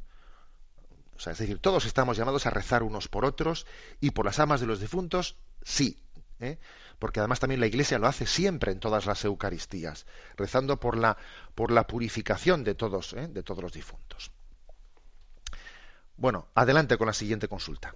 [1.28, 3.68] Es decir, todos estamos llamados a rezar unos por otros
[3.99, 6.01] y por las almas de los difuntos, sí.
[6.40, 6.58] ¿Eh?
[7.00, 11.18] porque además también la Iglesia lo hace siempre en todas las Eucaristías, rezando por la,
[11.56, 13.28] por la purificación de todos, ¿eh?
[13.28, 14.32] de todos los difuntos.
[16.18, 17.96] Bueno, adelante con la siguiente consulta.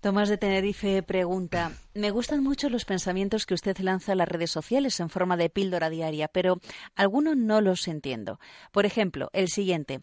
[0.00, 4.50] Tomás de Tenerife pregunta, me gustan mucho los pensamientos que usted lanza a las redes
[4.50, 6.58] sociales en forma de píldora diaria, pero
[6.96, 8.40] algunos no los entiendo.
[8.72, 10.00] Por ejemplo, el siguiente,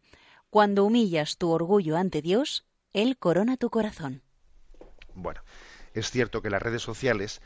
[0.51, 4.21] cuando humillas tu orgullo ante Dios, Él corona tu corazón.
[5.15, 5.41] Bueno,
[5.99, 7.41] es cierto que las redes sociales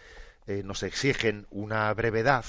[0.48, 2.46] eh, nos exigen una brevedad,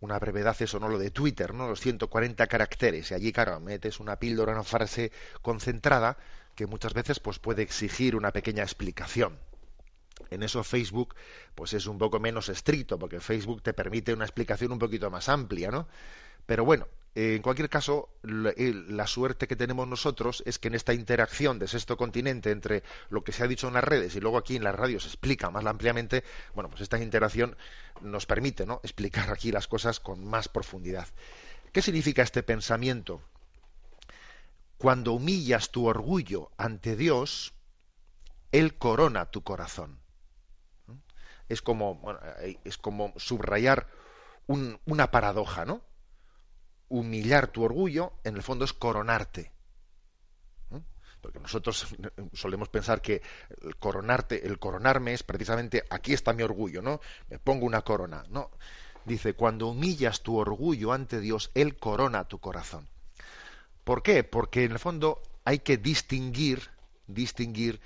[0.00, 1.68] una brevedad, eso no lo de Twitter, ¿no?
[1.68, 5.12] Los 140 caracteres, y allí, claro, metes una píldora, una frase
[5.42, 6.16] concentrada,
[6.54, 9.38] que muchas veces pues puede exigir una pequeña explicación.
[10.30, 11.14] En eso Facebook
[11.54, 15.28] pues es un poco menos estricto, porque Facebook te permite una explicación un poquito más
[15.28, 15.88] amplia, ¿no?
[16.46, 16.88] Pero bueno,
[17.18, 21.96] en cualquier caso, la, suerte que tenemos nosotros es que en esta interacción de sexto
[21.96, 24.74] continente entre lo que se ha dicho en las redes y luego aquí en las
[24.74, 27.56] radios se explica más ampliamente, bueno, pues esta interacción
[28.02, 28.80] nos permite ¿no?
[28.82, 31.08] explicar aquí las cosas con más profundidad.
[31.72, 33.22] ¿Qué significa este pensamiento?
[34.76, 37.54] Cuando humillas tu orgullo ante Dios,
[38.52, 40.00] Él corona tu corazón.
[41.48, 41.98] Es como,
[42.64, 43.86] es como subrayar
[44.46, 45.80] una paradoja, ¿no?
[46.88, 49.52] Humillar tu orgullo, en el fondo es coronarte.
[51.20, 51.86] Porque nosotros
[52.34, 53.20] solemos pensar que
[53.62, 57.00] el coronarte, el coronarme es precisamente aquí está mi orgullo, ¿no?
[57.28, 58.22] Me pongo una corona.
[58.28, 58.50] No.
[59.04, 62.88] Dice, cuando humillas tu orgullo ante Dios, Él corona tu corazón.
[63.82, 64.24] ¿Por qué?
[64.24, 66.70] Porque en el fondo hay que distinguir,
[67.06, 67.80] distinguir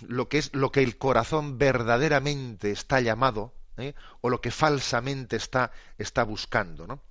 [0.00, 3.94] lo que es lo que el corazón verdaderamente está llamado, ¿eh?
[4.20, 7.02] o lo que falsamente está, está buscando, ¿no?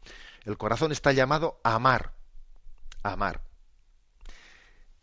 [0.46, 2.14] El corazón está llamado a amar,
[3.04, 3.42] a amar.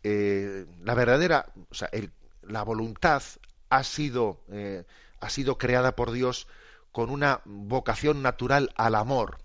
[0.03, 1.89] Eh, la verdadera, o sea,
[2.41, 3.21] la voluntad
[3.69, 4.85] ha sido, eh,
[5.19, 6.47] ha sido creada por Dios
[6.91, 9.37] con una vocación natural al amor,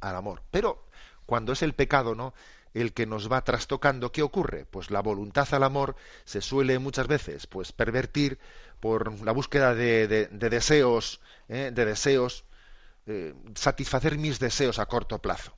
[0.00, 0.42] al amor.
[0.50, 0.84] Pero
[1.26, 2.34] cuando es el pecado, ¿no?
[2.74, 4.66] el que nos va trastocando, ¿qué ocurre?
[4.66, 5.94] Pues la voluntad al amor
[6.24, 8.38] se suele muchas veces pues pervertir
[8.80, 11.70] por la búsqueda de, deseos, ¿eh?
[11.72, 12.44] de deseos
[13.06, 15.56] eh, satisfacer mis deseos a corto plazo.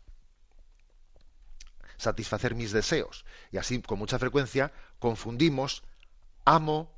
[1.98, 3.24] satisfacer mis deseos.
[3.50, 5.82] Y así, con mucha frecuencia, confundimos
[6.44, 6.92] amo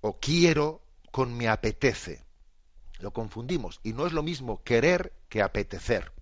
[0.00, 2.24] o quiero con me apetece.
[2.98, 3.80] Lo confundimos.
[3.82, 6.12] Y no es lo mismo querer que apetecer.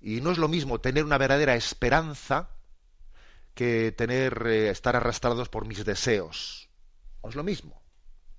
[0.00, 2.50] Y no es lo mismo tener una verdadera esperanza
[3.54, 6.70] que tener eh, estar arrastrados por mis deseos.
[7.22, 7.79] No es lo mismo.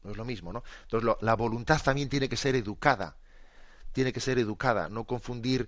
[0.04, 0.64] No es lo mismo, ¿no?
[0.84, 3.16] Entonces la voluntad también tiene que ser educada.
[3.94, 5.68] Tiene que ser educada, no confundir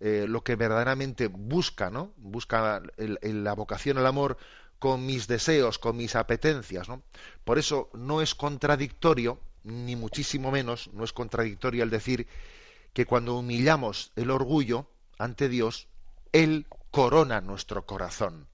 [0.00, 2.12] eh, lo que verdaderamente busca, ¿no?
[2.16, 4.36] Busca la vocación al amor
[4.78, 7.02] con mis deseos, con mis apetencias, ¿no?
[7.44, 12.26] Por eso no es contradictorio, ni muchísimo menos, no es contradictorio el decir
[12.92, 14.86] que cuando humillamos el orgullo
[15.18, 15.88] ante Dios,
[16.32, 18.46] Él corona nuestro corazón.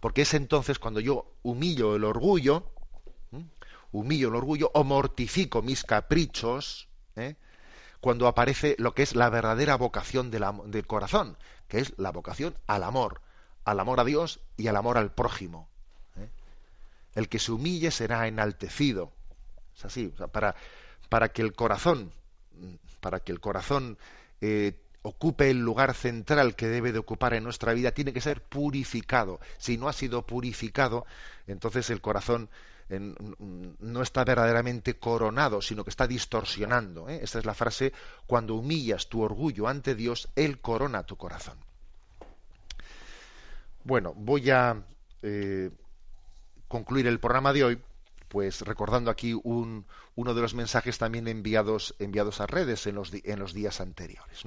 [0.00, 2.70] Porque es entonces cuando yo humillo el orgullo,
[3.92, 7.36] humillo el orgullo o mortifico mis caprichos, ¿eh?
[8.00, 11.36] cuando aparece lo que es la verdadera vocación del corazón,
[11.68, 13.20] que es la vocación al amor,
[13.64, 15.68] al amor a Dios y al amor al prójimo.
[16.16, 16.28] ¿eh?
[17.14, 19.12] El que se humille será enaltecido.
[19.76, 20.54] Es así, para,
[21.08, 22.12] para que el corazón,
[23.00, 23.98] para que el corazón
[24.40, 28.42] eh, ocupe el lugar central que debe de ocupar en nuestra vida, tiene que ser
[28.42, 29.40] purificado.
[29.58, 31.06] Si no ha sido purificado,
[31.46, 32.50] entonces el corazón
[32.98, 37.08] no está verdaderamente coronado, sino que está distorsionando.
[37.08, 37.20] ¿eh?
[37.22, 37.92] Esta es la frase,
[38.26, 41.58] cuando humillas tu orgullo ante Dios, Él corona tu corazón.
[43.84, 44.82] Bueno, voy a
[45.22, 45.70] eh,
[46.68, 47.82] concluir el programa de hoy,
[48.28, 53.12] pues recordando aquí un, uno de los mensajes también enviados, enviados a redes en los,
[53.12, 54.42] en los días anteriores.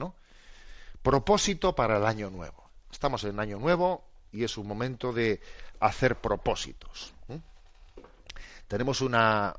[1.02, 2.70] Propósito para el año nuevo.
[2.92, 5.42] Estamos en año nuevo y es un momento de
[5.80, 7.14] hacer propósitos.
[8.74, 9.56] Tenemos una,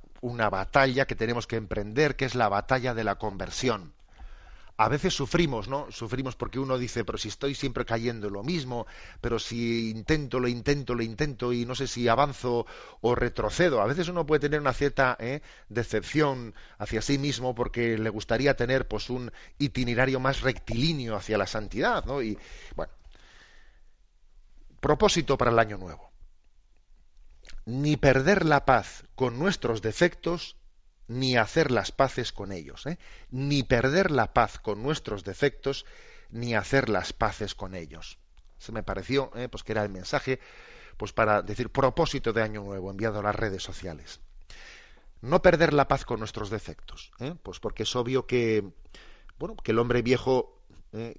[0.51, 3.95] batalla que tenemos que emprender, que es la batalla de la conversión.
[4.77, 5.87] A veces sufrimos, ¿no?
[5.93, 8.89] Sufrimos porque uno dice, pero si estoy siempre cayendo en lo mismo,
[9.21, 12.67] pero si intento, lo intento, lo intento y no sé si avanzo
[13.03, 13.81] o retrocedo.
[13.81, 15.43] A veces uno puede tener una cierta ¿eh?
[15.69, 21.47] decepción hacia sí mismo porque le gustaría tener pues un itinerario más rectilíneo hacia la
[21.47, 22.21] santidad, ¿no?
[22.21, 22.37] Y
[22.75, 22.93] bueno,
[24.81, 26.14] propósito para el año nuevo.
[27.67, 30.57] Ni perder la paz con nuestros defectos
[31.07, 32.99] ni hacer las paces con ellos, ¿eh?
[33.31, 35.85] ni perder la paz con nuestros defectos,
[36.31, 38.19] ni hacer las paces con ellos.
[38.59, 39.49] Se me pareció, ¿eh?
[39.49, 40.41] pues que era el mensaje,
[40.97, 44.21] pues para decir propósito de año nuevo enviado a las redes sociales.
[45.21, 47.35] No perder la paz con nuestros defectos, ¿eh?
[47.43, 48.65] pues porque es obvio que,
[49.39, 50.54] bueno, que el hombre viejo.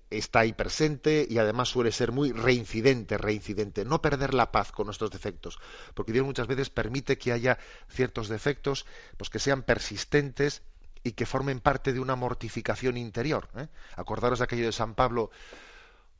[0.09, 3.83] Está ahí presente y además suele ser muy reincidente, reincidente.
[3.83, 5.59] No perder la paz con nuestros defectos,
[5.93, 7.57] porque Dios muchas veces permite que haya
[7.89, 8.85] ciertos defectos
[9.17, 10.61] pues que sean persistentes
[11.03, 13.49] y que formen parte de una mortificación interior.
[13.57, 13.67] ¿eh?
[13.95, 15.29] Acordaros de aquello de San Pablo.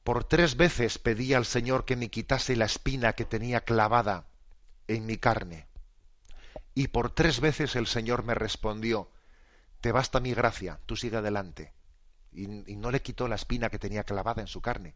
[0.04, 4.28] Por tres veces pedí al Señor que me quitase la espina que tenía clavada
[4.88, 5.68] en mi carne.
[6.76, 9.10] Y por tres veces el Señor me respondió,
[9.80, 11.74] te basta mi gracia, tú sigue adelante
[12.36, 14.96] y, no le quitó la espina que tenía clavada en su carne.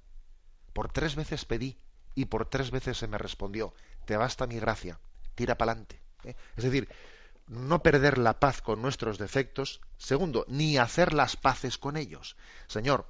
[0.73, 1.77] Por tres veces pedí
[2.15, 3.73] y por tres veces se me respondió,
[4.05, 4.99] te basta mi gracia,
[5.35, 6.01] tira pa'lante.
[6.23, 6.35] ¿eh?
[6.57, 6.89] Es decir,
[7.47, 9.81] no perder la paz con nuestros defectos.
[9.97, 12.37] Segundo, ni hacer las paces con ellos.
[12.67, 13.07] Señor,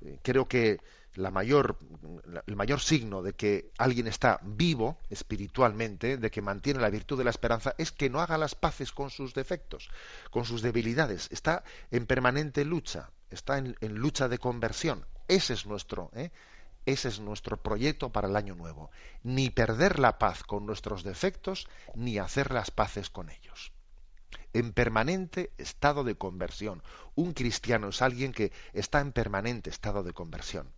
[0.00, 0.80] eh, creo que
[1.14, 7.24] el mayor signo de que alguien está vivo espiritualmente, de que mantiene la virtud de
[7.24, 9.90] la esperanza, es que no haga las paces con sus defectos,
[10.30, 11.28] con sus debilidades.
[11.30, 15.06] Está en permanente lucha, está en, lucha de conversión.
[15.28, 16.30] Ese es nuestro, ¿eh?
[16.86, 18.90] ese es nuestro proyecto para el año nuevo.
[19.22, 23.72] Ni perder la paz con nuestros defectos, ni hacer las paces con ellos
[24.54, 26.82] en permanente estado de conversión.
[27.14, 30.70] Un cristiano es alguien que está en permanente estado de conversión.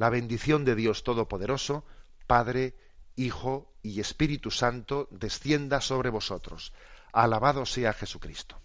[0.00, 1.84] La bendición de Dios Todopoderoso,
[2.26, 2.74] Padre,
[3.16, 6.72] Hijo y Espíritu Santo, descienda sobre vosotros.
[7.12, 8.58] Alabado sea Jesucristo.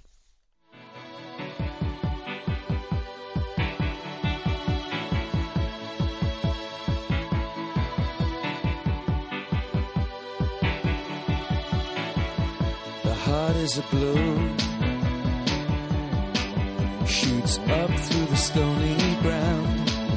[17.05, 19.84] shoots up through the stony ground.